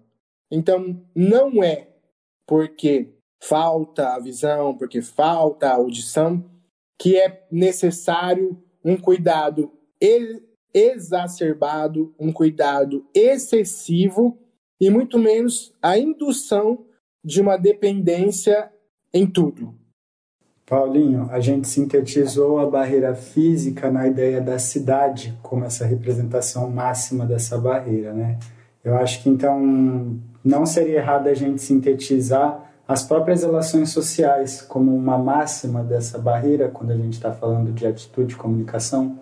Então, 0.52 1.00
não 1.14 1.64
é 1.64 1.90
porque 2.48 3.14
falta 3.40 4.16
a 4.16 4.20
visão, 4.20 4.76
porque 4.76 5.00
falta 5.04 5.68
a 5.68 5.76
audição, 5.76 6.44
que 7.00 7.18
é 7.18 7.46
necessário 7.52 8.60
um 8.84 8.98
cuidado 8.98 9.72
exacerbado, 10.74 12.14
um 12.20 12.32
cuidado 12.32 13.06
excessivo 13.14 14.38
e 14.80 14.90
muito 14.90 15.18
menos 15.18 15.74
a 15.82 15.98
indução 15.98 16.86
de 17.24 17.42
uma 17.42 17.58
dependência 17.58 18.72
em 19.14 19.28
tudo. 19.28 19.76
Paulinho, 20.66 21.28
a 21.32 21.40
gente 21.40 21.68
sintetizou 21.68 22.60
a 22.60 22.66
barreira 22.66 23.16
física 23.16 23.90
na 23.90 24.08
ideia 24.08 24.40
da 24.40 24.60
cidade 24.60 25.38
como 25.42 25.66
essa 25.66 25.86
representação 25.86 26.70
máxima 26.70 27.26
dessa 27.26 27.58
barreira, 27.58 28.14
né? 28.14 28.38
Eu 28.84 28.96
acho 28.96 29.24
que 29.24 29.30
então 29.30 30.20
não 30.44 30.66
seria 30.66 30.98
errado 30.98 31.28
a 31.28 31.34
gente 31.34 31.62
sintetizar 31.62 32.72
as 32.88 33.04
próprias 33.04 33.44
relações 33.44 33.90
sociais 33.90 34.62
como 34.62 34.96
uma 34.96 35.18
máxima 35.18 35.84
dessa 35.84 36.18
barreira 36.18 36.70
quando 36.70 36.92
a 36.92 36.98
gente 36.98 37.14
está 37.14 37.32
falando 37.32 37.72
de 37.72 37.86
atitude 37.86 38.34
e 38.34 38.38
comunicação? 38.38 39.20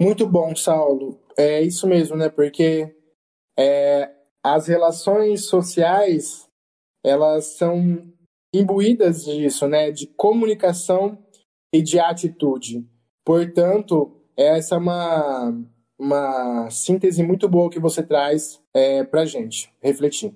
Muito 0.00 0.26
bom, 0.26 0.54
Saulo. 0.54 1.20
É 1.36 1.60
isso 1.60 1.86
mesmo, 1.86 2.16
né? 2.16 2.28
Porque 2.28 2.94
é, 3.58 4.10
as 4.42 4.68
relações 4.68 5.46
sociais 5.46 6.48
elas 7.04 7.56
são 7.56 8.06
imbuídas 8.54 9.24
disso, 9.24 9.66
né? 9.66 9.90
De 9.90 10.06
comunicação 10.06 11.18
e 11.72 11.82
de 11.82 11.98
atitude. 11.98 12.86
Portanto, 13.24 14.16
essa 14.36 14.76
é 14.76 14.78
uma, 14.78 15.64
uma 15.98 16.70
síntese 16.70 17.22
muito 17.22 17.48
boa 17.48 17.70
que 17.70 17.80
você 17.80 18.02
traz 18.02 18.60
é, 18.72 19.04
para 19.04 19.26
gente 19.26 19.72
refletir. 19.82 20.34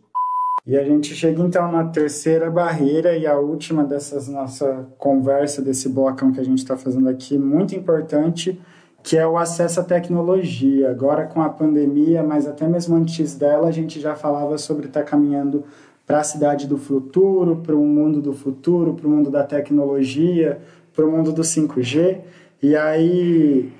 E 0.64 0.76
a 0.76 0.84
gente 0.84 1.14
chega 1.14 1.42
então 1.42 1.70
na 1.72 1.88
terceira 1.88 2.50
barreira 2.50 3.16
e 3.16 3.26
a 3.26 3.36
última 3.36 3.82
dessas 3.82 4.28
nossa 4.28 4.88
conversa, 4.96 5.60
desse 5.60 5.88
blocão 5.88 6.32
que 6.32 6.38
a 6.38 6.44
gente 6.44 6.58
está 6.58 6.76
fazendo 6.76 7.08
aqui, 7.08 7.36
muito 7.36 7.74
importante, 7.74 8.60
que 9.02 9.16
é 9.18 9.26
o 9.26 9.36
acesso 9.36 9.80
à 9.80 9.84
tecnologia. 9.84 10.90
Agora 10.90 11.26
com 11.26 11.42
a 11.42 11.48
pandemia, 11.48 12.22
mas 12.22 12.46
até 12.46 12.66
mesmo 12.68 12.96
antes 12.96 13.34
dela, 13.34 13.68
a 13.68 13.72
gente 13.72 14.00
já 14.00 14.14
falava 14.14 14.56
sobre 14.58 14.86
estar 14.86 15.00
tá 15.00 15.06
caminhando 15.06 15.64
para 16.06 16.20
a 16.20 16.24
cidade 16.24 16.66
do 16.66 16.78
futuro, 16.78 17.56
para 17.56 17.74
o 17.74 17.84
mundo 17.84 18.20
do 18.20 18.32
futuro, 18.32 18.94
para 18.94 19.06
o 19.06 19.10
mundo 19.10 19.30
da 19.30 19.44
tecnologia, 19.44 20.60
para 20.94 21.06
o 21.06 21.10
mundo 21.10 21.32
do 21.32 21.42
5G. 21.42 22.20
E 22.62 22.76
aí, 22.76 23.72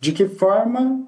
de 0.00 0.12
que 0.12 0.26
forma 0.26 1.06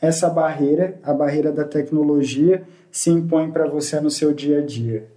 essa 0.00 0.28
barreira, 0.28 1.00
a 1.02 1.14
barreira 1.14 1.50
da 1.50 1.64
tecnologia, 1.64 2.66
se 2.90 3.10
impõe 3.10 3.50
para 3.50 3.66
você 3.66 4.00
no 4.00 4.10
seu 4.10 4.32
dia 4.32 4.58
a 4.58 4.62
dia? 4.62 5.08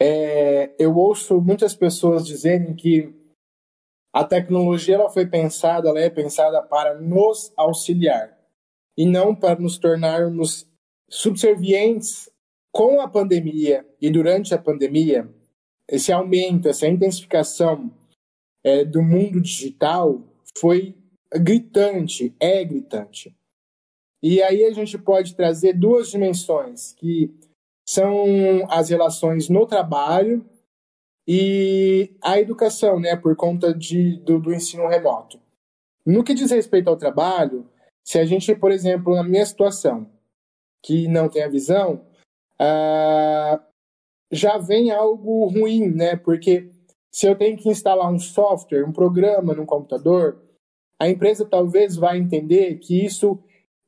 É, 0.00 0.72
eu 0.78 0.94
ouço 0.96 1.40
muitas 1.40 1.74
pessoas 1.74 2.26
dizerem 2.26 2.74
que 2.74 3.14
a 4.14 4.22
tecnologia 4.22 4.94
ela 4.94 5.10
foi 5.10 5.26
pensada, 5.26 5.88
ela 5.88 5.98
é 5.98 6.08
pensada 6.08 6.62
para 6.62 6.94
nos 7.00 7.52
auxiliar 7.56 8.38
e 8.96 9.04
não 9.04 9.34
para 9.34 9.58
nos 9.58 9.76
tornarmos 9.76 10.70
subservientes 11.10 12.30
com 12.72 13.00
a 13.00 13.08
pandemia 13.08 13.84
e 14.00 14.08
durante 14.08 14.54
a 14.54 14.58
pandemia. 14.58 15.28
Esse 15.90 16.12
aumento, 16.12 16.68
essa 16.68 16.86
intensificação 16.86 17.92
é, 18.62 18.84
do 18.84 19.02
mundo 19.02 19.40
digital 19.40 20.22
foi 20.56 20.94
gritante, 21.32 22.32
é 22.38 22.64
gritante. 22.64 23.36
E 24.22 24.40
aí 24.40 24.64
a 24.64 24.72
gente 24.72 24.96
pode 24.96 25.34
trazer 25.34 25.72
duas 25.72 26.08
dimensões 26.08 26.92
que 26.92 27.34
são 27.84 28.24
as 28.70 28.90
relações 28.90 29.48
no 29.48 29.66
trabalho 29.66 30.48
e 31.26 32.14
a 32.22 32.38
educação, 32.38 33.00
né, 33.00 33.16
por 33.16 33.34
conta 33.36 33.72
de, 33.72 34.18
do, 34.18 34.38
do 34.38 34.52
ensino 34.52 34.88
remoto. 34.88 35.40
No 36.06 36.22
que 36.22 36.34
diz 36.34 36.50
respeito 36.50 36.88
ao 36.88 36.96
trabalho, 36.96 37.66
se 38.04 38.18
a 38.18 38.24
gente, 38.24 38.54
por 38.54 38.70
exemplo, 38.70 39.14
na 39.14 39.22
minha 39.22 39.44
situação, 39.46 40.06
que 40.82 41.08
não 41.08 41.28
tem 41.28 41.42
a 41.42 41.48
visão, 41.48 42.04
uh, 42.60 43.58
já 44.30 44.58
vem 44.58 44.90
algo 44.90 45.46
ruim, 45.46 45.86
né? 45.86 46.14
Porque 46.14 46.70
se 47.10 47.26
eu 47.26 47.34
tenho 47.36 47.56
que 47.56 47.70
instalar 47.70 48.12
um 48.12 48.18
software, 48.18 48.84
um 48.84 48.92
programa 48.92 49.54
no 49.54 49.64
computador, 49.64 50.42
a 51.00 51.08
empresa 51.08 51.46
talvez 51.46 51.96
vai 51.96 52.18
entender 52.18 52.76
que 52.76 53.04
isso 53.04 53.38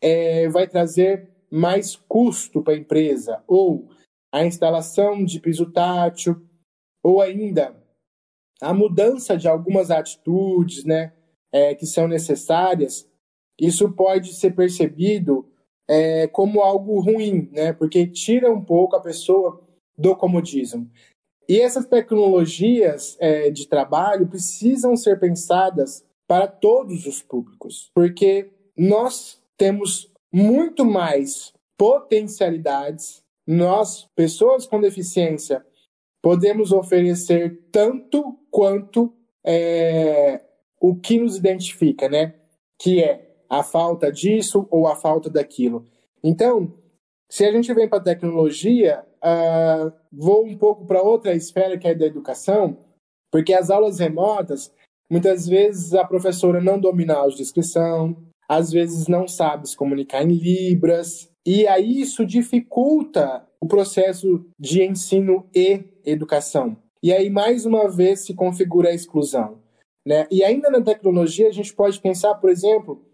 é, 0.00 0.48
vai 0.48 0.66
trazer 0.66 1.28
mais 1.50 1.96
custo 1.96 2.62
para 2.62 2.74
a 2.74 2.78
empresa, 2.78 3.42
ou 3.46 3.88
a 4.32 4.44
instalação 4.44 5.24
de 5.24 5.40
piso 5.40 5.70
tátil, 5.70 6.40
ou 7.06 7.22
ainda 7.22 7.72
a 8.60 8.74
mudança 8.74 9.36
de 9.36 9.46
algumas 9.46 9.92
atitudes 9.92 10.84
né, 10.84 11.12
é, 11.52 11.72
que 11.72 11.86
são 11.86 12.08
necessárias, 12.08 13.08
isso 13.60 13.92
pode 13.92 14.34
ser 14.34 14.56
percebido 14.56 15.48
é, 15.88 16.26
como 16.26 16.62
algo 16.62 16.98
ruim, 16.98 17.48
né, 17.52 17.72
porque 17.72 18.08
tira 18.08 18.52
um 18.52 18.60
pouco 18.60 18.96
a 18.96 19.00
pessoa 19.00 19.62
do 19.96 20.16
comodismo. 20.16 20.90
E 21.48 21.60
essas 21.60 21.86
tecnologias 21.86 23.16
é, 23.20 23.50
de 23.50 23.68
trabalho 23.68 24.26
precisam 24.26 24.96
ser 24.96 25.20
pensadas 25.20 26.04
para 26.26 26.48
todos 26.48 27.06
os 27.06 27.22
públicos, 27.22 27.88
porque 27.94 28.50
nós 28.76 29.40
temos 29.56 30.12
muito 30.32 30.84
mais 30.84 31.52
potencialidades. 31.78 33.22
Nós, 33.46 34.08
pessoas 34.16 34.66
com 34.66 34.80
deficiência, 34.80 35.64
podemos 36.26 36.72
oferecer 36.72 37.68
tanto 37.70 38.36
quanto 38.50 39.14
é, 39.46 40.40
o 40.80 40.96
que 40.96 41.20
nos 41.20 41.36
identifica, 41.36 42.08
né? 42.08 42.34
Que 42.80 43.00
é 43.00 43.36
a 43.48 43.62
falta 43.62 44.10
disso 44.10 44.66
ou 44.68 44.88
a 44.88 44.96
falta 44.96 45.30
daquilo. 45.30 45.86
Então, 46.24 46.74
se 47.30 47.44
a 47.44 47.52
gente 47.52 47.72
vem 47.72 47.88
para 47.88 47.98
a 47.98 48.02
tecnologia, 48.02 49.04
uh, 49.22 49.92
vou 50.12 50.44
um 50.44 50.58
pouco 50.58 50.84
para 50.84 51.00
outra 51.00 51.32
esfera 51.32 51.78
que 51.78 51.86
é 51.86 51.94
da 51.94 52.06
educação, 52.06 52.76
porque 53.30 53.54
as 53.54 53.70
aulas 53.70 54.00
remotas, 54.00 54.74
muitas 55.08 55.46
vezes 55.46 55.94
a 55.94 56.04
professora 56.04 56.60
não 56.60 56.80
domina 56.80 57.14
a 57.14 57.18
audiodescrição, 57.18 58.16
às 58.48 58.72
vezes 58.72 59.06
não 59.06 59.28
sabe 59.28 59.68
se 59.68 59.76
comunicar 59.76 60.24
em 60.24 60.34
libras, 60.34 61.30
e 61.46 61.68
aí 61.68 62.00
isso 62.00 62.26
dificulta 62.26 63.46
o 63.60 63.66
processo 63.66 64.44
de 64.58 64.82
ensino 64.82 65.48
e 65.54 65.84
educação. 66.04 66.76
E 67.02 67.12
aí, 67.12 67.30
mais 67.30 67.66
uma 67.66 67.88
vez, 67.88 68.24
se 68.24 68.34
configura 68.34 68.90
a 68.90 68.94
exclusão. 68.94 69.58
Né? 70.06 70.26
E 70.30 70.44
ainda 70.44 70.70
na 70.70 70.80
tecnologia, 70.80 71.48
a 71.48 71.52
gente 71.52 71.74
pode 71.74 72.00
pensar, 72.00 72.34
por 72.36 72.50
exemplo, 72.50 73.04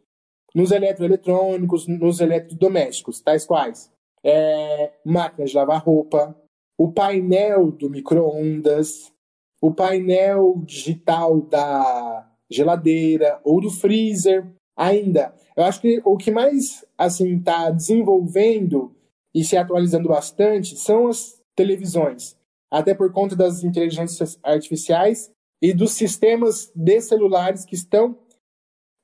nos 0.54 0.70
eletroeletrônicos, 0.70 1.86
nos 1.88 2.20
eletrodomésticos, 2.20 3.20
tais 3.20 3.46
quais 3.46 3.90
é, 4.22 4.92
máquinas 5.04 5.50
de 5.50 5.56
lavar 5.56 5.82
roupa, 5.82 6.36
o 6.78 6.92
painel 6.92 7.70
do 7.70 7.90
micro-ondas, 7.90 9.12
o 9.60 9.72
painel 9.72 10.60
digital 10.64 11.40
da 11.40 12.28
geladeira 12.50 13.40
ou 13.44 13.60
do 13.60 13.70
freezer. 13.70 14.46
Ainda, 14.76 15.34
eu 15.56 15.64
acho 15.64 15.80
que 15.80 16.00
o 16.04 16.16
que 16.16 16.30
mais 16.30 16.84
assim 16.96 17.36
está 17.36 17.70
desenvolvendo 17.70 18.94
e 19.34 19.44
se 19.44 19.56
atualizando 19.56 20.08
bastante 20.08 20.76
são 20.76 21.08
as 21.08 21.40
televisões, 21.54 22.36
até 22.70 22.94
por 22.94 23.12
conta 23.12 23.36
das 23.36 23.62
inteligências 23.62 24.38
artificiais 24.42 25.30
e 25.60 25.72
dos 25.72 25.92
sistemas 25.92 26.70
de 26.74 27.00
celulares 27.00 27.64
que 27.64 27.74
estão 27.74 28.18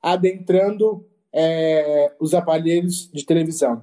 adentrando 0.03 1.07
é, 1.33 2.13
os 2.21 2.35
aparelhos 2.35 3.11
de 3.13 3.25
televisão. 3.25 3.83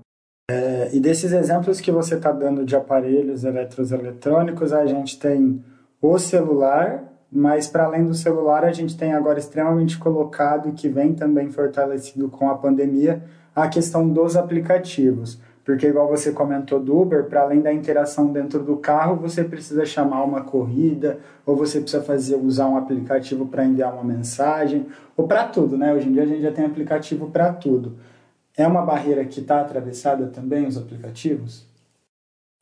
É, 0.50 0.90
e 0.94 1.00
desses 1.00 1.32
exemplos 1.32 1.82
que 1.82 1.92
você 1.92 2.16
está 2.16 2.32
dando 2.32 2.64
de 2.64 2.76
aparelhos 2.76 3.44
eletroeletrônicos, 3.44 4.72
a 4.74 4.86
gente 4.86 5.18
tem 5.20 5.64
o 6.02 6.20
celular, 6.20 7.04
mas 7.32 7.68
para 7.68 7.86
além 7.86 8.06
do 8.06 8.14
celular, 8.14 8.64
a 8.64 8.72
gente 8.72 8.96
tem 8.96 9.14
agora 9.14 9.40
extremamente 9.40 9.98
colocado, 9.98 10.74
que 10.74 10.88
vem 10.88 11.14
também 11.14 11.50
fortalecido 11.50 12.30
com 12.30 12.50
a 12.50 12.58
pandemia, 12.58 13.24
a 13.56 13.68
questão 13.68 14.08
dos 14.08 14.36
aplicativos. 14.36 15.40
Porque, 15.66 15.88
igual 15.88 16.08
você 16.08 16.32
comentou 16.32 16.80
do 16.80 16.96
Uber, 16.96 17.26
para 17.26 17.42
além 17.42 17.60
da 17.60 17.74
interação 17.74 18.32
dentro 18.32 18.64
do 18.64 18.78
carro, 18.78 19.16
você 19.16 19.44
precisa 19.44 19.84
chamar 19.84 20.24
uma 20.24 20.44
corrida, 20.44 21.20
ou 21.44 21.56
você 21.56 21.82
precisa 21.82 22.04
fazer 22.04 22.36
usar 22.36 22.68
um 22.68 22.78
aplicativo 22.78 23.48
para 23.48 23.66
enviar 23.66 23.92
uma 23.92 24.04
mensagem, 24.04 24.86
ou 25.18 25.28
para 25.28 25.48
tudo, 25.48 25.76
né? 25.76 25.92
Hoje 25.92 26.08
em 26.08 26.14
dia 26.14 26.22
a 26.22 26.28
gente 26.28 26.42
já 26.44 26.52
tem 26.52 26.66
aplicativo 26.66 27.32
para 27.32 27.52
tudo. 27.52 27.98
É 28.56 28.68
uma 28.68 28.84
barreira 28.84 29.26
que 29.26 29.40
está 29.40 29.60
atravessada 29.60 30.28
também, 30.28 30.68
os 30.68 30.78
aplicativos? 30.78 31.66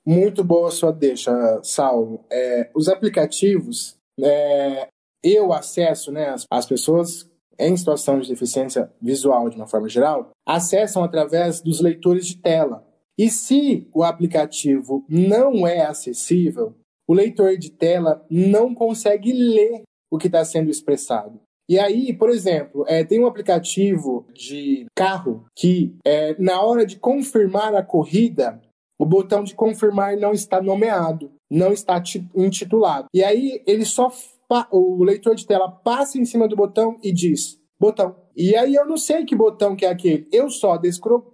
Muito 0.06 0.42
boa 0.42 0.72
sua 0.72 0.92
deixa, 0.92 1.32
Salvo. 1.62 2.24
É, 2.32 2.70
os 2.74 2.88
aplicativos, 2.88 3.98
é, 4.18 4.88
eu 5.22 5.52
acesso, 5.52 6.10
né, 6.10 6.30
as, 6.30 6.46
as 6.50 6.66
pessoas 6.66 7.30
em 7.60 7.76
situação 7.76 8.20
de 8.20 8.30
deficiência 8.30 8.92
visual, 9.02 9.50
de 9.50 9.56
uma 9.56 9.68
forma 9.68 9.88
geral, 9.88 10.32
acessam 10.46 11.04
através 11.04 11.62
dos 11.62 11.82
leitores 11.82 12.26
de 12.26 12.38
tela. 12.38 12.93
E 13.18 13.30
se 13.30 13.88
o 13.94 14.04
aplicativo 14.04 15.06
não 15.08 15.68
é 15.68 15.82
acessível, 15.86 16.76
o 17.08 17.14
leitor 17.14 17.58
de 17.58 17.72
tela 17.72 18.26
não 18.30 18.74
consegue 18.74 19.32
ler 19.32 19.84
o 20.12 20.18
que 20.18 20.28
está 20.28 20.44
sendo 20.44 20.70
expressado. 20.70 21.40
E 21.70 21.80
aí, 21.80 22.14
por 22.14 22.30
exemplo, 22.30 22.84
é, 22.88 23.04
tem 23.04 23.20
um 23.20 23.28
aplicativo 23.28 24.28
de 24.34 24.86
carro 24.96 25.46
que, 25.56 25.96
é, 26.06 26.36
na 26.42 26.62
hora 26.62 26.86
de 26.86 26.98
confirmar 26.98 27.74
a 27.74 27.84
corrida, 27.84 28.62
o 29.00 29.06
botão 29.06 29.44
de 29.44 29.56
confirmar 29.56 30.18
não 30.18 30.34
está 30.34 30.62
nomeado, 30.62 31.32
não 31.50 31.72
está 31.72 32.02
intitulado. 32.36 33.08
E 33.14 33.24
aí, 33.24 33.62
ele 33.66 33.86
só. 33.86 34.12
O 34.72 35.04
leitor 35.04 35.34
de 35.34 35.48
tela 35.48 35.72
passa 35.72 36.20
em 36.20 36.26
cima 36.26 36.48
do 36.48 36.56
botão 36.56 37.00
e 37.02 37.12
diz: 37.12 37.60
botão. 37.80 38.16
E 38.36 38.56
aí, 38.56 38.76
eu 38.76 38.86
não 38.86 38.98
sei 38.98 39.26
que 39.26 39.36
botão 39.36 39.76
que 39.76 39.86
é 39.86 39.90
aquele. 39.90 40.28
Eu 40.32 40.50
só, 40.50 40.78
desco, 40.78 41.34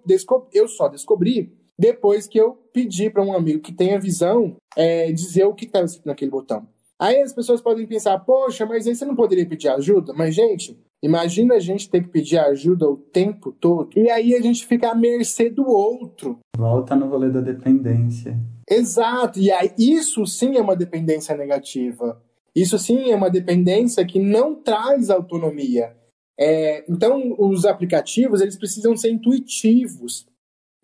eu 0.53 0.67
só 0.67 0.87
descobri 0.87 1.58
depois 1.79 2.27
que 2.27 2.37
eu 2.37 2.57
pedi 2.73 3.09
para 3.09 3.23
um 3.23 3.33
amigo 3.33 3.61
que 3.61 3.71
tenha 3.71 3.97
visão 3.97 4.57
é, 4.75 5.09
dizer 5.13 5.45
o 5.45 5.53
que 5.53 5.63
estava 5.63 5.85
escrito 5.85 6.07
naquele 6.07 6.29
botão. 6.29 6.67
Aí 6.99 7.21
as 7.21 7.31
pessoas 7.31 7.61
podem 7.61 7.87
pensar, 7.87 8.19
poxa, 8.19 8.65
mas 8.65 8.85
aí 8.85 8.93
você 8.93 9.05
não 9.05 9.15
poderia 9.15 9.47
pedir 9.47 9.69
ajuda? 9.69 10.11
Mas, 10.13 10.35
gente, 10.35 10.77
imagina 11.01 11.55
a 11.55 11.59
gente 11.59 11.89
ter 11.89 12.03
que 12.03 12.09
pedir 12.09 12.37
ajuda 12.37 12.89
o 12.89 12.97
tempo 12.97 13.53
todo 13.53 13.89
e 13.95 14.11
aí 14.11 14.35
a 14.35 14.41
gente 14.41 14.67
fica 14.67 14.91
à 14.91 14.95
mercê 14.95 15.49
do 15.49 15.65
outro. 15.65 16.39
Volta 16.57 16.93
no 16.97 17.07
rolê 17.07 17.29
da 17.29 17.39
dependência. 17.39 18.37
Exato, 18.69 19.39
e 19.39 19.49
aí 19.49 19.71
isso 19.79 20.25
sim 20.27 20.57
é 20.57 20.61
uma 20.61 20.75
dependência 20.75 21.35
negativa. 21.37 22.21
Isso 22.53 22.77
sim 22.77 23.09
é 23.09 23.15
uma 23.15 23.29
dependência 23.29 24.05
que 24.05 24.19
não 24.19 24.53
traz 24.53 25.09
autonomia. 25.09 25.95
É, 26.37 26.83
então, 26.89 27.35
os 27.37 27.65
aplicativos 27.65 28.41
eles 28.41 28.57
precisam 28.57 28.95
ser 28.97 29.11
intuitivos, 29.11 30.27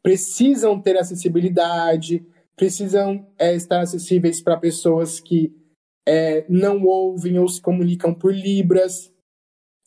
precisam 0.06 0.80
ter 0.80 0.96
acessibilidade, 1.00 2.24
precisam 2.56 3.28
é, 3.40 3.56
estar 3.56 3.82
acessíveis 3.82 4.40
para 4.40 4.56
pessoas 4.56 5.20
que 5.20 5.52
é, 6.08 6.46
não 6.48 6.84
ouvem 6.84 7.40
ou 7.40 7.48
se 7.48 7.60
comunicam 7.60 8.14
por 8.14 8.32
libras, 8.32 9.12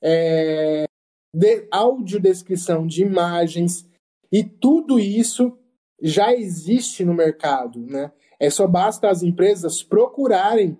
é, 0.03 0.87
de, 1.33 1.69
audiodescrição 1.71 2.85
de 2.85 3.03
imagens, 3.03 3.89
e 4.33 4.43
tudo 4.43 4.99
isso 4.99 5.57
já 6.03 6.35
existe 6.35 7.05
no 7.05 7.15
mercado. 7.15 7.79
Né? 7.79 8.11
É 8.41 8.51
só 8.51 8.67
basta 8.67 9.09
as 9.09 9.23
empresas 9.23 9.85
procurarem 9.85 10.77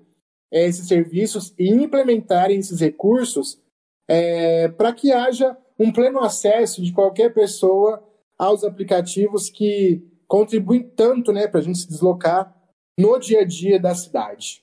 é, 0.53 0.67
esses 0.67 0.89
serviços 0.89 1.55
e 1.57 1.71
implementarem 1.71 2.59
esses 2.59 2.81
recursos 2.81 3.63
é, 4.09 4.67
para 4.67 4.93
que 4.93 5.13
haja 5.13 5.57
um 5.79 5.93
pleno 5.93 6.19
acesso 6.19 6.83
de 6.83 6.93
qualquer 6.93 7.33
pessoa 7.33 8.03
aos 8.39 8.63
aplicativos 8.63 9.51
que 9.51 10.03
contribuem 10.27 10.83
tanto 10.83 11.33
né, 11.33 11.49
para 11.49 11.61
a 11.61 11.63
gente 11.63 11.79
se 11.79 11.89
deslocar 11.89 12.55
no 12.99 13.19
dia 13.19 13.41
a 13.41 13.45
dia 13.45 13.81
da 13.81 13.95
cidade. 13.95 14.63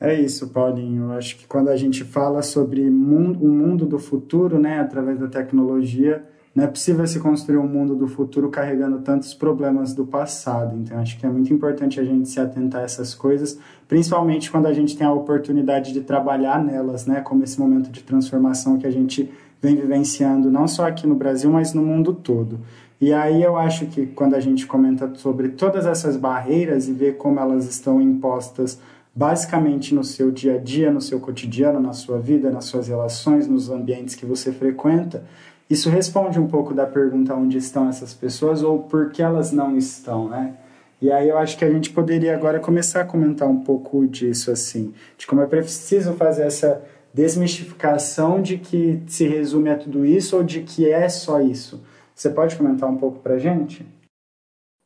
É 0.00 0.14
isso, 0.20 0.50
Paulinho. 0.50 1.04
Eu 1.04 1.12
acho 1.12 1.36
que 1.36 1.46
quando 1.46 1.68
a 1.68 1.76
gente 1.76 2.02
fala 2.02 2.42
sobre 2.42 2.90
mundo, 2.90 3.44
o 3.44 3.48
mundo 3.48 3.86
do 3.86 3.98
futuro, 3.98 4.58
né, 4.58 4.80
através 4.80 5.20
da 5.20 5.28
tecnologia, 5.28 6.26
não 6.54 6.64
é 6.64 6.66
possível 6.66 7.06
se 7.06 7.18
construir 7.18 7.56
um 7.56 7.66
mundo 7.66 7.94
do 7.94 8.06
futuro 8.06 8.50
carregando 8.50 8.98
tantos 8.98 9.32
problemas 9.32 9.94
do 9.94 10.04
passado. 10.06 10.76
Então, 10.76 10.98
acho 10.98 11.18
que 11.18 11.24
é 11.24 11.28
muito 11.28 11.52
importante 11.52 11.98
a 11.98 12.04
gente 12.04 12.28
se 12.28 12.38
atentar 12.38 12.82
a 12.82 12.84
essas 12.84 13.14
coisas, 13.14 13.58
principalmente 13.88 14.50
quando 14.50 14.66
a 14.66 14.72
gente 14.72 14.96
tem 14.96 15.06
a 15.06 15.12
oportunidade 15.12 15.92
de 15.92 16.02
trabalhar 16.02 16.62
nelas, 16.62 17.06
né, 17.06 17.20
como 17.20 17.42
esse 17.42 17.58
momento 17.58 17.90
de 17.90 18.02
transformação 18.02 18.76
que 18.76 18.86
a 18.86 18.90
gente 18.90 19.30
vem 19.62 19.76
vivenciando, 19.76 20.50
não 20.50 20.68
só 20.68 20.86
aqui 20.86 21.06
no 21.06 21.14
Brasil, 21.14 21.50
mas 21.50 21.72
no 21.72 21.82
mundo 21.82 22.12
todo. 22.12 22.60
E 23.00 23.12
aí 23.12 23.42
eu 23.42 23.56
acho 23.56 23.86
que 23.86 24.06
quando 24.06 24.34
a 24.34 24.40
gente 24.40 24.66
comenta 24.66 25.10
sobre 25.14 25.48
todas 25.50 25.86
essas 25.86 26.16
barreiras 26.16 26.86
e 26.86 26.92
vê 26.92 27.12
como 27.12 27.40
elas 27.40 27.66
estão 27.66 28.00
impostas 28.00 28.78
basicamente 29.14 29.94
no 29.94 30.02
seu 30.02 30.30
dia 30.30 30.54
a 30.54 30.58
dia, 30.58 30.90
no 30.90 31.00
seu 31.00 31.20
cotidiano, 31.20 31.80
na 31.80 31.92
sua 31.92 32.18
vida, 32.18 32.50
nas 32.50 32.64
suas 32.64 32.88
relações, 32.88 33.46
nos 33.46 33.70
ambientes 33.70 34.14
que 34.14 34.24
você 34.24 34.52
frequenta, 34.52 35.24
isso 35.72 35.88
responde 35.88 36.38
um 36.38 36.46
pouco 36.46 36.74
da 36.74 36.86
pergunta 36.86 37.34
onde 37.34 37.56
estão 37.56 37.88
essas 37.88 38.12
pessoas 38.12 38.62
ou 38.62 38.82
por 38.82 39.10
que 39.10 39.22
elas 39.22 39.52
não 39.52 39.76
estão, 39.76 40.28
né? 40.28 40.56
E 41.00 41.10
aí 41.10 41.28
eu 41.28 41.38
acho 41.38 41.56
que 41.56 41.64
a 41.64 41.70
gente 41.70 41.90
poderia 41.90 42.34
agora 42.34 42.60
começar 42.60 43.00
a 43.00 43.06
comentar 43.06 43.48
um 43.48 43.64
pouco 43.64 44.06
disso, 44.06 44.50
assim, 44.50 44.94
de 45.16 45.26
como 45.26 45.40
é 45.40 45.46
preciso 45.46 46.12
fazer 46.12 46.42
essa 46.42 46.84
desmistificação 47.12 48.40
de 48.40 48.58
que 48.58 49.02
se 49.06 49.26
resume 49.26 49.70
a 49.70 49.78
tudo 49.78 50.04
isso 50.04 50.36
ou 50.36 50.44
de 50.44 50.62
que 50.62 50.88
é 50.88 51.08
só 51.08 51.40
isso. 51.40 51.82
Você 52.14 52.30
pode 52.30 52.54
comentar 52.54 52.88
um 52.88 52.98
pouco 52.98 53.18
para 53.20 53.38
gente? 53.38 53.84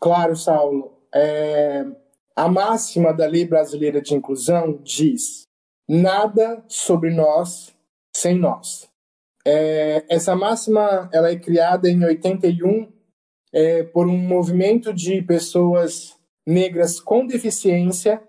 Claro, 0.01 0.37
Saulo. 0.37 0.93
É... 1.13 1.85
A 2.35 2.49
máxima 2.49 3.13
da 3.13 3.27
Lei 3.27 3.47
Brasileira 3.47 4.01
de 4.01 4.15
Inclusão 4.15 4.79
diz: 4.85 5.43
nada 5.89 6.63
sobre 6.69 7.11
nós 7.11 7.75
sem 8.15 8.39
nós. 8.39 8.89
É... 9.47 10.05
Essa 10.09 10.35
máxima 10.35 11.09
ela 11.13 11.31
é 11.31 11.37
criada 11.37 11.89
em 11.89 12.05
81 12.05 12.93
é, 13.53 13.85
por 13.85 14.07
um 14.07 14.19
movimento 14.19 14.93
de 14.93 15.23
pessoas 15.23 16.15
negras 16.47 17.01
com 17.01 17.27
deficiência 17.27 18.23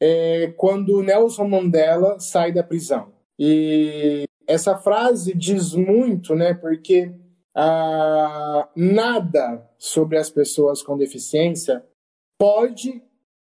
é, 0.00 0.52
quando 0.56 1.02
Nelson 1.02 1.48
Mandela 1.48 2.20
sai 2.20 2.52
da 2.52 2.62
prisão. 2.62 3.12
E 3.38 4.24
essa 4.46 4.76
frase 4.76 5.34
diz 5.34 5.74
muito, 5.74 6.34
né? 6.34 6.52
Porque 6.52 7.14
ah, 7.54 8.68
nada 8.76 9.66
sobre 9.78 10.18
as 10.18 10.28
pessoas 10.28 10.82
com 10.82 10.98
deficiência 10.98 11.84
pode, 12.38 13.02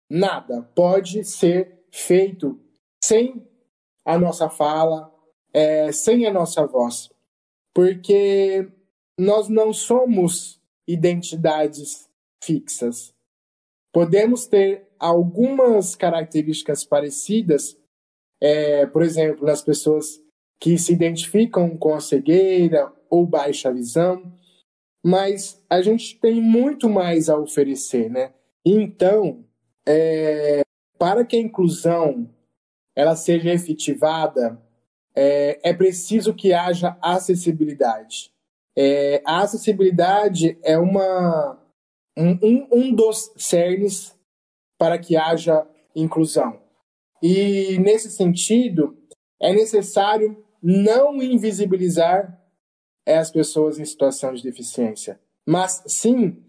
nada 0.10 0.64
pode 0.76 1.24
ser 1.24 1.86
feito 1.92 2.60
sem 3.04 3.48
a 4.04 4.18
nossa 4.18 4.50
fala, 4.50 5.14
é, 5.54 5.92
sem 5.92 6.26
a 6.26 6.34
nossa 6.34 6.66
voz. 6.66 7.10
Porque 7.80 8.70
nós 9.18 9.48
não 9.48 9.72
somos 9.72 10.62
identidades 10.86 12.10
fixas. 12.44 13.14
Podemos 13.94 14.48
ter 14.48 14.90
algumas 15.00 15.96
características 15.96 16.84
parecidas, 16.84 17.80
é, 18.42 18.86
por 18.86 19.02
exemplo, 19.02 19.46
nas 19.46 19.62
pessoas 19.62 20.22
que 20.60 20.78
se 20.78 20.92
identificam 20.92 21.78
com 21.78 21.96
a 21.96 22.02
cegueira 22.02 22.92
ou 23.10 23.26
baixa 23.26 23.72
visão, 23.72 24.30
mas 25.02 25.64
a 25.70 25.82
gente 25.82 26.20
tem 26.20 26.42
muito 26.42 26.90
mais 26.90 27.30
a 27.30 27.40
oferecer, 27.40 28.10
né? 28.10 28.34
Então, 28.66 29.46
é, 29.88 30.64
para 30.98 31.24
que 31.24 31.38
a 31.38 31.42
inclusão 31.42 32.30
ela 32.94 33.16
seja 33.16 33.54
efetivada, 33.54 34.62
é, 35.22 35.60
é 35.72 35.74
preciso 35.74 36.34
que 36.34 36.54
haja 36.54 36.98
acessibilidade. 37.02 38.32
É, 38.78 39.22
a 39.26 39.42
acessibilidade 39.42 40.58
é 40.64 40.78
uma, 40.78 41.62
um, 42.18 42.68
um 42.72 42.96
dos 42.96 43.30
cernes 43.36 44.18
para 44.78 44.98
que 44.98 45.18
haja 45.18 45.68
inclusão. 45.94 46.62
E, 47.22 47.78
nesse 47.80 48.10
sentido, 48.10 48.98
é 49.42 49.52
necessário 49.52 50.42
não 50.64 51.22
invisibilizar 51.22 52.42
as 53.06 53.30
pessoas 53.30 53.78
em 53.78 53.84
situação 53.84 54.34
de 54.34 54.42
deficiência, 54.42 55.20
mas 55.46 55.84
sim 55.86 56.42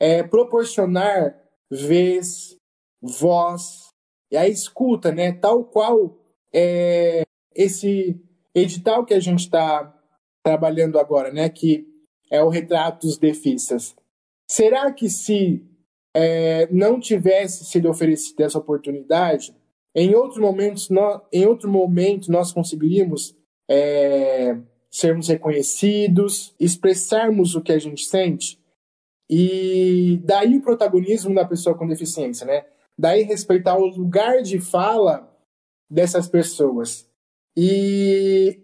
é, 0.00 0.24
proporcionar 0.24 1.40
vez, 1.70 2.56
voz 3.00 3.90
e 4.32 4.36
a 4.36 4.48
escuta, 4.48 5.12
né? 5.12 5.30
tal 5.30 5.62
qual 5.62 6.18
é, 6.52 7.22
esse 7.56 8.20
edital 8.54 9.04
que 9.04 9.14
a 9.14 9.20
gente 9.20 9.40
está 9.40 9.92
trabalhando 10.44 10.98
agora, 10.98 11.32
né? 11.32 11.48
que 11.48 11.86
é 12.30 12.42
o 12.42 12.48
Retrato 12.48 13.06
dos 13.06 13.18
Defisas. 13.18 13.94
Será 14.48 14.92
que 14.92 15.08
se 15.08 15.64
é, 16.14 16.68
não 16.72 17.00
tivesse 17.00 17.64
sido 17.64 17.88
oferecida 17.88 18.44
essa 18.44 18.58
oportunidade, 18.58 19.54
em 19.94 20.14
outros 20.14 20.38
momentos, 20.38 20.88
em 21.32 21.46
outro 21.46 21.70
momento 21.70 22.30
nós 22.30 22.52
conseguiríamos 22.52 23.36
é, 23.68 24.56
sermos 24.90 25.28
reconhecidos, 25.28 26.54
expressarmos 26.60 27.54
o 27.54 27.62
que 27.62 27.72
a 27.72 27.78
gente 27.78 28.04
sente 28.04 28.60
e 29.28 30.20
daí 30.24 30.56
o 30.56 30.62
protagonismo 30.62 31.34
da 31.34 31.44
pessoa 31.44 31.76
com 31.76 31.86
deficiência, 31.86 32.46
né? 32.46 32.64
Daí 32.98 33.22
respeitar 33.24 33.76
o 33.76 33.86
lugar 33.86 34.40
de 34.42 34.60
fala 34.60 35.30
dessas 35.90 36.28
pessoas. 36.28 37.08
E 37.56 38.60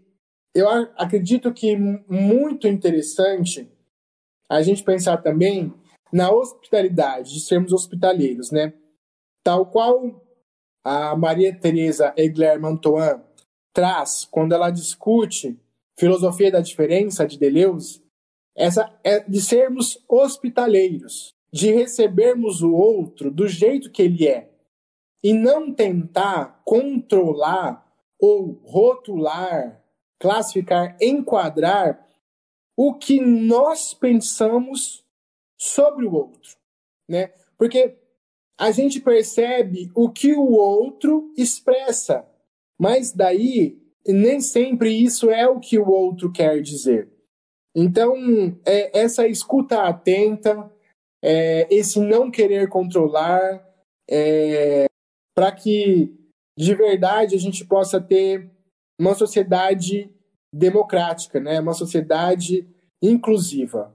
eu 0.55 0.69
acredito 0.69 1.53
que 1.53 1.77
muito 1.77 2.69
interessante 2.69 3.71
a 4.49 4.61
gente 4.61 4.85
pensar 4.85 5.17
também 5.19 5.73
na 6.13 6.31
hospitalidade, 6.31 7.33
de 7.33 7.41
sermos 7.41 7.73
hospitaleiros, 7.73 8.51
né? 8.51 8.75
Tal 9.43 9.65
qual 9.67 10.23
a 10.85 11.17
Maria 11.17 11.59
Teresa 11.59 12.13
Egler 12.17 12.61
Mantoan 12.61 13.23
traz 13.73 14.27
quando 14.31 14.53
ela 14.55 14.71
discute 14.71 15.59
filosofia 15.99 16.51
da 16.51 16.61
diferença 16.61 17.27
de 17.27 17.39
Deleuze, 17.39 18.03
essa 18.55 18.95
é 19.03 19.21
de 19.21 19.41
sermos 19.41 19.99
hospitaleiros, 20.07 21.33
de 21.51 21.73
recebermos 21.73 22.63
o 22.63 22.73
outro 22.73 23.31
do 23.31 23.49
jeito 23.49 23.91
que 23.91 24.03
ele 24.03 24.29
é 24.29 24.51
e 25.23 25.33
não 25.33 25.73
tentar 25.73 26.61
controlar 26.65 27.92
ou 28.23 28.61
rotular, 28.63 29.85
classificar, 30.21 30.97
enquadrar 31.01 32.09
o 32.77 32.95
que 32.95 33.21
nós 33.21 33.93
pensamos 33.93 35.05
sobre 35.59 36.07
o 36.07 36.15
outro, 36.15 36.57
né? 37.09 37.33
Porque 37.59 37.99
a 38.57 38.71
gente 38.71 39.01
percebe 39.01 39.91
o 39.93 40.09
que 40.09 40.35
o 40.35 40.53
outro 40.53 41.33
expressa, 41.37 42.25
mas 42.79 43.11
daí 43.11 43.83
nem 44.07 44.41
sempre 44.41 44.95
isso 44.95 45.29
é 45.29 45.49
o 45.49 45.59
que 45.59 45.77
o 45.77 45.89
outro 45.89 46.31
quer 46.31 46.63
dizer. 46.63 47.11
Então, 47.75 48.15
é, 48.65 49.01
essa 49.01 49.27
escuta 49.27 49.83
atenta, 49.83 50.71
é, 51.21 51.67
esse 51.75 51.99
não 51.99 52.31
querer 52.31 52.69
controlar, 52.69 53.67
é, 54.09 54.87
para 55.35 55.51
que 55.51 56.22
de 56.59 56.75
verdade 56.75 57.35
a 57.35 57.39
gente 57.39 57.65
possa 57.65 58.01
ter 58.01 58.51
uma 59.01 59.15
sociedade 59.15 60.11
democrática, 60.53 61.41
né? 61.41 61.61
uma 61.61 61.75
sociedade 61.75 62.67
inclusiva. 63.03 63.93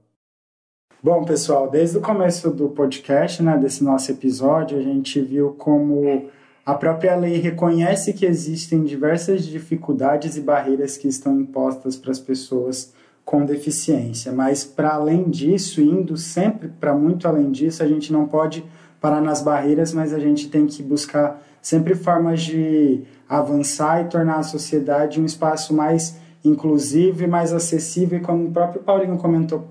Bom, 1.02 1.24
pessoal, 1.24 1.70
desde 1.70 1.98
o 1.98 2.00
começo 2.00 2.50
do 2.50 2.70
podcast, 2.70 3.40
né, 3.40 3.56
desse 3.56 3.84
nosso 3.84 4.10
episódio, 4.10 4.76
a 4.76 4.82
gente 4.82 5.20
viu 5.20 5.52
como 5.52 6.28
a 6.66 6.74
própria 6.74 7.14
lei 7.14 7.36
reconhece 7.38 8.12
que 8.12 8.26
existem 8.26 8.82
diversas 8.82 9.46
dificuldades 9.46 10.36
e 10.36 10.40
barreiras 10.40 10.96
que 10.96 11.06
estão 11.06 11.40
impostas 11.40 11.96
para 11.96 12.10
as 12.10 12.18
pessoas 12.18 12.92
com 13.24 13.44
deficiência, 13.44 14.32
mas 14.32 14.64
para 14.64 14.94
além 14.94 15.30
disso, 15.30 15.80
indo 15.80 16.16
sempre 16.16 16.68
para 16.68 16.94
muito 16.94 17.28
além 17.28 17.52
disso, 17.52 17.82
a 17.82 17.86
gente 17.86 18.12
não 18.12 18.26
pode 18.26 18.64
parar 19.00 19.20
nas 19.20 19.42
barreiras, 19.42 19.92
mas 19.92 20.12
a 20.12 20.18
gente 20.18 20.48
tem 20.48 20.66
que 20.66 20.82
buscar 20.82 21.42
sempre 21.60 21.94
formas 21.94 22.42
de 22.42 23.02
avançar 23.28 24.02
e 24.04 24.08
tornar 24.08 24.38
a 24.38 24.42
sociedade 24.42 25.20
um 25.20 25.24
espaço 25.24 25.74
mais 25.74 26.16
inclusivo 26.44 27.22
e 27.22 27.26
mais 27.26 27.52
acessível, 27.52 28.20
como 28.20 28.46
o 28.46 28.50
próprio 28.50 28.82
Paulinho 28.82 29.16
comentou 29.18 29.68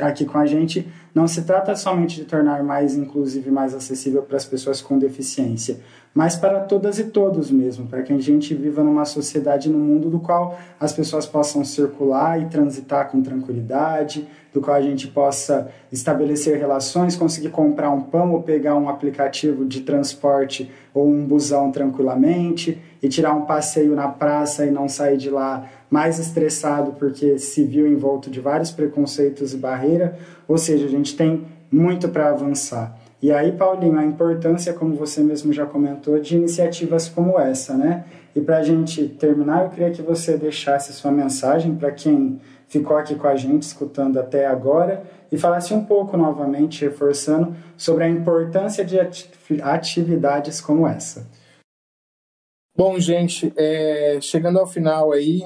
aqui 0.00 0.24
com 0.24 0.38
a 0.38 0.46
gente, 0.46 0.88
não 1.14 1.28
se 1.28 1.42
trata 1.42 1.76
somente 1.76 2.16
de 2.16 2.24
tornar 2.24 2.64
mais 2.64 2.96
inclusivo 2.96 3.48
e 3.48 3.52
mais 3.52 3.72
acessível 3.72 4.22
para 4.22 4.36
as 4.36 4.44
pessoas 4.44 4.82
com 4.82 4.98
deficiência, 4.98 5.78
mas 6.12 6.34
para 6.34 6.60
todas 6.60 6.98
e 6.98 7.04
todos 7.04 7.50
mesmo, 7.50 7.86
para 7.86 8.02
que 8.02 8.12
a 8.12 8.18
gente 8.18 8.54
viva 8.54 8.82
numa 8.82 9.04
sociedade, 9.04 9.70
num 9.70 9.78
mundo 9.78 10.10
do 10.10 10.18
qual 10.18 10.58
as 10.78 10.92
pessoas 10.92 11.24
possam 11.24 11.64
circular 11.64 12.40
e 12.40 12.46
transitar 12.46 13.10
com 13.10 13.22
tranquilidade, 13.22 14.26
do 14.52 14.60
qual 14.60 14.76
a 14.76 14.80
gente 14.80 15.08
possa 15.08 15.68
estabelecer 15.90 16.56
relações, 16.58 17.16
conseguir 17.16 17.50
comprar 17.50 17.90
um 17.90 18.00
pão 18.00 18.32
ou 18.32 18.42
pegar 18.42 18.76
um 18.76 18.88
aplicativo 18.88 19.64
de 19.64 19.80
transporte 19.80 20.70
ou 20.92 21.08
um 21.08 21.26
busão 21.26 21.72
tranquilamente 21.72 22.80
e 23.02 23.08
tirar 23.08 23.34
um 23.34 23.42
passeio 23.42 23.96
na 23.96 24.06
praça 24.06 24.64
e 24.64 24.70
não 24.70 24.88
sair 24.88 25.16
de 25.16 25.28
lá 25.28 25.68
mais 25.94 26.18
estressado 26.18 26.94
porque 26.98 27.38
se 27.38 27.62
viu 27.62 27.86
envolto 27.86 28.28
de 28.28 28.40
vários 28.40 28.72
preconceitos 28.72 29.54
e 29.54 29.56
barreira, 29.56 30.18
ou 30.48 30.58
seja, 30.58 30.86
a 30.86 30.88
gente 30.88 31.16
tem 31.16 31.46
muito 31.70 32.08
para 32.08 32.30
avançar. 32.30 32.98
E 33.22 33.30
aí, 33.30 33.52
Paulinho, 33.52 33.96
a 33.96 34.04
importância, 34.04 34.72
como 34.72 34.96
você 34.96 35.22
mesmo 35.22 35.52
já 35.52 35.64
comentou, 35.64 36.18
de 36.18 36.34
iniciativas 36.34 37.08
como 37.08 37.38
essa, 37.38 37.76
né? 37.76 38.06
E 38.34 38.40
para 38.40 38.58
a 38.58 38.62
gente 38.64 39.06
terminar, 39.06 39.62
eu 39.62 39.70
queria 39.70 39.92
que 39.92 40.02
você 40.02 40.36
deixasse 40.36 40.92
sua 40.92 41.12
mensagem 41.12 41.76
para 41.76 41.92
quem 41.92 42.40
ficou 42.66 42.96
aqui 42.96 43.14
com 43.14 43.28
a 43.28 43.36
gente 43.36 43.62
escutando 43.62 44.18
até 44.18 44.46
agora 44.46 45.04
e 45.30 45.38
falasse 45.38 45.72
um 45.72 45.84
pouco 45.84 46.16
novamente, 46.16 46.84
reforçando, 46.84 47.54
sobre 47.76 48.02
a 48.02 48.08
importância 48.08 48.84
de 48.84 48.98
atividades 49.62 50.60
como 50.60 50.88
essa. 50.88 51.30
Bom, 52.76 52.98
gente, 52.98 53.52
é, 53.56 54.18
chegando 54.20 54.58
ao 54.58 54.66
final 54.66 55.12
aí, 55.12 55.42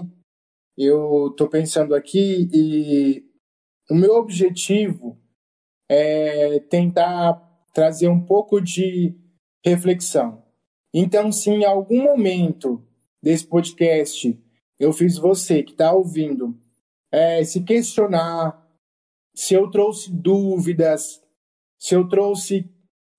eu 0.78 1.28
estou 1.28 1.48
pensando 1.48 1.94
aqui 1.94 2.48
e 2.52 3.24
o 3.90 3.94
meu 3.94 4.14
objetivo 4.14 5.20
é 5.90 6.60
tentar 6.60 7.34
trazer 7.74 8.06
um 8.08 8.24
pouco 8.24 8.60
de 8.60 9.18
reflexão. 9.64 10.44
Então, 10.94 11.32
se 11.32 11.50
em 11.50 11.64
algum 11.64 12.04
momento 12.04 12.86
desse 13.20 13.44
podcast 13.46 14.38
eu 14.78 14.92
fiz 14.92 15.18
você 15.18 15.64
que 15.64 15.72
está 15.72 15.92
ouvindo 15.92 16.56
é, 17.10 17.42
se 17.42 17.64
questionar 17.64 18.64
se 19.34 19.54
eu 19.54 19.70
trouxe 19.70 20.12
dúvidas, 20.12 21.22
se 21.78 21.94
eu 21.94 22.08
trouxe 22.08 22.68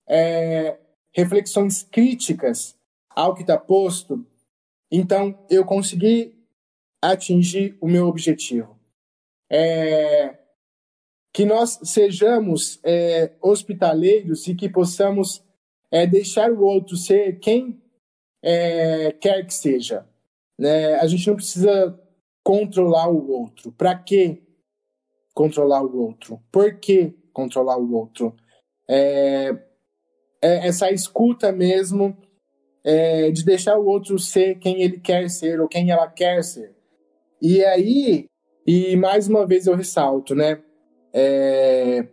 é, 0.08 0.80
reflexões 1.14 1.84
críticas 1.84 2.78
ao 3.10 3.34
que 3.34 3.42
está 3.42 3.58
posto, 3.58 4.26
então 4.92 5.46
eu 5.50 5.66
consegui 5.66 6.39
atingir 7.02 7.78
o 7.82 7.88
meu 7.88 8.08
objetivo. 8.08 8.78
É, 9.52 10.38
que 11.34 11.46
nós 11.46 11.80
sejamos 11.84 12.80
é, 12.84 13.32
hospitaleiros 13.42 14.48
e 14.48 14.56
que 14.56 14.70
possamos 14.70 15.44
é, 15.92 16.06
deixar 16.06 16.52
o 16.52 16.62
outro 16.62 16.96
ser 16.96 17.40
quem 17.40 17.82
é, 18.44 19.12
quer 19.14 19.46
que 19.46 19.54
seja. 19.54 20.08
Né? 20.58 20.96
A 20.96 21.08
gente 21.08 21.28
não 21.28 21.36
precisa 21.36 22.00
controlar 22.44 23.10
o 23.10 23.32
outro. 23.32 23.72
Para 23.72 23.98
que 23.98 24.44
controlar 25.34 25.84
o 25.84 25.98
outro? 25.98 26.42
Por 26.52 26.80
que 26.80 27.16
controlar 27.32 27.78
o 27.78 27.94
outro? 27.94 28.36
É, 28.88 29.50
é 30.42 30.68
essa 30.68 30.92
escuta 30.92 31.52
mesmo 31.52 32.18
de 33.34 33.46
deixar 33.46 33.78
o 33.78 33.86
outro 33.86 34.18
ser 34.18 34.58
quem 34.58 34.82
ele 34.82 35.00
quer 35.00 35.30
ser 35.30 35.60
ou 35.62 35.68
quem 35.68 35.92
ela 35.92 36.08
quer 36.08 36.44
ser. 36.44 36.79
E 37.42 37.64
aí, 37.64 38.30
e 38.68 38.96
mais 38.98 39.28
uma 39.28 39.46
vez 39.46 39.66
eu 39.66 39.76
ressalto, 39.76 40.36
né? 40.36 40.62
É, 41.14 42.08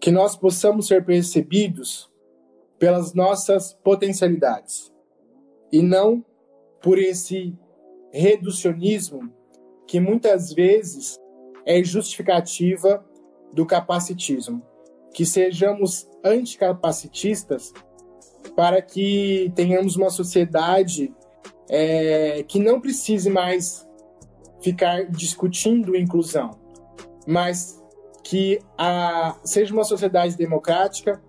que 0.00 0.10
nós 0.10 0.36
possamos 0.36 0.86
ser 0.86 1.04
percebidos 1.04 2.10
pelas 2.78 3.14
nossas 3.14 3.72
potencialidades 3.72 4.92
e 5.72 5.82
não 5.82 6.24
por 6.82 6.98
esse 6.98 7.56
reducionismo 8.12 9.32
que 9.86 9.98
muitas 9.98 10.52
vezes 10.52 11.18
é 11.64 11.82
justificativa 11.82 13.04
do 13.52 13.64
capacitismo. 13.64 14.62
Que 15.14 15.24
sejamos 15.24 16.08
anticapacitistas 16.22 17.72
para 18.54 18.82
que 18.82 19.50
tenhamos 19.54 19.96
uma 19.96 20.10
sociedade 20.10 21.14
é, 21.68 22.42
que 22.44 22.58
não 22.58 22.80
precise 22.80 23.30
mais 23.30 23.87
ficar 24.60 25.06
discutindo 25.06 25.96
inclusão, 25.96 26.50
mas 27.26 27.82
que 28.22 28.58
a, 28.76 29.36
seja 29.44 29.72
uma 29.72 29.84
sociedade 29.84 30.36
democrática 30.36 31.22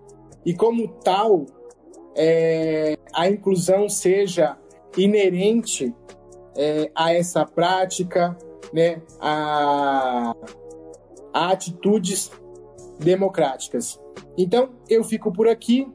e, 0.44 0.54
como 0.54 0.88
tal, 1.02 1.46
é, 2.14 2.98
a 3.14 3.28
inclusão 3.28 3.88
seja 3.88 4.58
inerente 4.96 5.94
é, 6.56 6.90
a 6.94 7.14
essa 7.14 7.44
prática, 7.44 8.36
né, 8.72 9.00
a, 9.20 10.34
a 11.32 11.50
atitudes 11.50 12.30
democráticas. 12.98 14.00
Então, 14.36 14.70
eu 14.88 15.02
fico 15.02 15.32
por 15.32 15.48
aqui, 15.48 15.88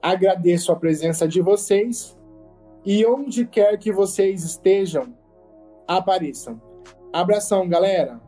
agradeço 0.00 0.70
a 0.70 0.76
presença 0.76 1.26
de 1.26 1.40
vocês 1.40 2.16
e 2.84 3.04
onde 3.04 3.46
quer 3.46 3.76
que 3.78 3.90
vocês 3.90 4.44
estejam, 4.44 5.12
apareçam. 5.86 6.60
Abração, 7.12 7.68
galera! 7.68 8.20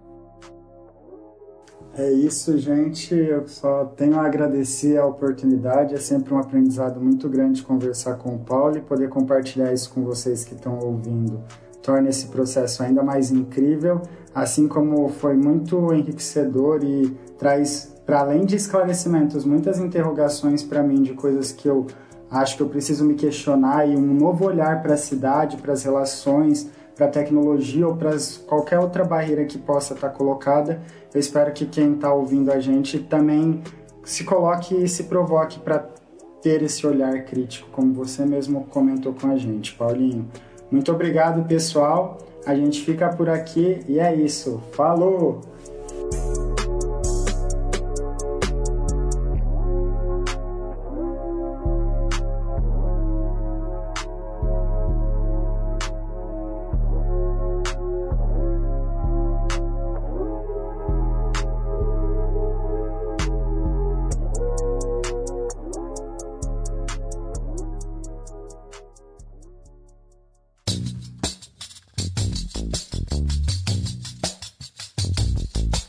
É 1.98 2.12
isso, 2.12 2.56
gente. 2.58 3.12
Eu 3.12 3.48
só 3.48 3.84
tenho 3.84 4.20
a 4.20 4.24
agradecer 4.24 4.96
a 4.98 5.04
oportunidade. 5.04 5.94
É 5.94 5.98
sempre 5.98 6.32
um 6.32 6.38
aprendizado 6.38 7.00
muito 7.00 7.28
grande 7.28 7.62
conversar 7.62 8.14
com 8.14 8.36
o 8.36 8.38
Paulo 8.38 8.78
e 8.78 8.80
poder 8.80 9.08
compartilhar 9.08 9.72
isso 9.72 9.92
com 9.92 10.04
vocês 10.04 10.44
que 10.44 10.54
estão 10.54 10.78
ouvindo. 10.78 11.42
Torna 11.82 12.08
esse 12.08 12.28
processo 12.28 12.84
ainda 12.84 13.02
mais 13.02 13.32
incrível, 13.32 14.00
assim 14.34 14.68
como 14.68 15.08
foi 15.08 15.34
muito 15.34 15.92
enriquecedor 15.92 16.84
e 16.84 17.08
traz, 17.36 17.94
para 18.06 18.20
além 18.20 18.44
de 18.44 18.54
esclarecimentos, 18.54 19.44
muitas 19.44 19.80
interrogações 19.80 20.62
para 20.62 20.82
mim 20.82 21.02
de 21.02 21.14
coisas 21.14 21.50
que 21.50 21.66
eu 21.66 21.86
acho 22.30 22.56
que 22.56 22.62
eu 22.62 22.68
preciso 22.68 23.04
me 23.04 23.14
questionar 23.14 23.88
e 23.88 23.96
um 23.96 24.14
novo 24.14 24.44
olhar 24.44 24.82
para 24.82 24.94
a 24.94 24.98
cidade, 24.98 25.56
para 25.56 25.72
as 25.72 25.82
relações 25.82 26.70
para 26.98 27.06
a 27.06 27.10
tecnologia 27.10 27.86
ou 27.86 27.94
para 27.94 28.10
qualquer 28.44 28.80
outra 28.80 29.04
barreira 29.04 29.44
que 29.44 29.56
possa 29.56 29.94
estar 29.94 30.08
tá 30.08 30.14
colocada. 30.14 30.82
Eu 31.14 31.20
espero 31.20 31.52
que 31.52 31.64
quem 31.64 31.94
está 31.94 32.12
ouvindo 32.12 32.50
a 32.50 32.58
gente 32.58 32.98
também 32.98 33.62
se 34.04 34.24
coloque 34.24 34.74
e 34.74 34.88
se 34.88 35.04
provoque 35.04 35.60
para 35.60 35.78
ter 36.42 36.60
esse 36.60 36.84
olhar 36.84 37.24
crítico, 37.24 37.68
como 37.70 37.94
você 37.94 38.26
mesmo 38.26 38.64
comentou 38.64 39.14
com 39.14 39.30
a 39.30 39.36
gente, 39.36 39.74
Paulinho. 39.74 40.28
Muito 40.70 40.90
obrigado, 40.90 41.46
pessoal. 41.46 42.18
A 42.44 42.54
gente 42.54 42.82
fica 42.82 43.08
por 43.08 43.28
aqui 43.28 43.80
e 43.86 44.00
é 44.00 44.12
isso. 44.12 44.60
Falou! 44.72 45.40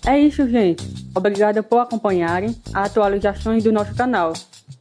É 0.10 0.20
isso, 0.20 0.50
gente. 0.50 0.84
Obrigada 1.14 1.62
por 1.62 1.78
acompanharem 1.78 2.56
as 2.74 2.88
atualizações 2.88 3.64
do 3.64 3.72
nosso 3.72 3.94
canal. 3.94 4.34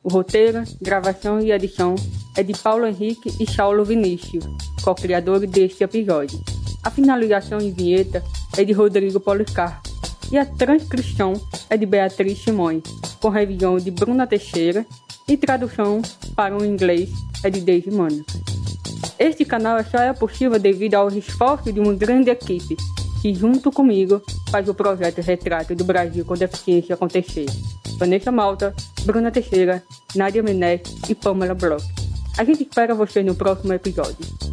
O 0.02 0.08
roteiro, 0.08 0.62
gravação 0.80 1.38
e 1.38 1.52
edição 1.52 1.96
é 2.34 2.42
de 2.42 2.56
Paulo 2.56 2.86
Henrique 2.86 3.30
e 3.38 3.46
Saulo 3.46 3.84
Vinícius, 3.84 4.46
co-criadores 4.82 5.50
deste 5.50 5.84
episódio. 5.84 6.42
A 6.82 6.90
finalização 6.90 7.60
e 7.60 7.70
vinheta 7.70 8.24
é 8.56 8.64
de 8.64 8.72
Rodrigo 8.72 9.20
Policarpo 9.20 9.86
e 10.32 10.38
a 10.38 10.46
transcrição 10.46 11.34
é 11.68 11.76
de 11.76 11.84
Beatriz 11.84 12.42
Simões, 12.42 12.84
com 13.20 13.28
revisão 13.28 13.76
de 13.76 13.90
Bruna 13.90 14.26
Teixeira 14.26 14.86
e 15.28 15.36
tradução 15.36 16.00
para 16.34 16.56
o 16.56 16.64
inglês 16.64 17.10
é 17.44 17.50
de 17.50 17.60
Daisy 17.60 17.90
Mônica. 17.90 18.32
Este 19.18 19.44
canal 19.44 19.84
só 19.84 19.98
é 19.98 20.14
possível 20.14 20.58
devido 20.58 20.94
aos 20.94 21.12
esforços 21.12 21.74
de 21.74 21.80
uma 21.80 21.92
grande 21.92 22.30
equipe 22.30 22.78
que 23.20 23.34
junto 23.34 23.70
comigo 23.70 24.22
faz 24.50 24.68
o 24.68 24.74
projeto 24.74 25.20
Retrato 25.20 25.74
do 25.74 25.84
Brasil 25.84 26.24
com 26.24 26.34
Deficiência 26.34 26.94
acontecer. 26.94 27.46
Vanessa 27.98 28.30
Malta, 28.30 28.74
Bruna 29.04 29.30
Teixeira, 29.30 29.82
Nadia 30.14 30.42
Menet 30.42 30.88
e 31.08 31.14
Pamela 31.14 31.54
Bloch. 31.54 31.84
A 32.36 32.44
gente 32.44 32.62
espera 32.62 32.94
você 32.94 33.22
no 33.22 33.34
próximo 33.34 33.72
episódio. 33.72 34.47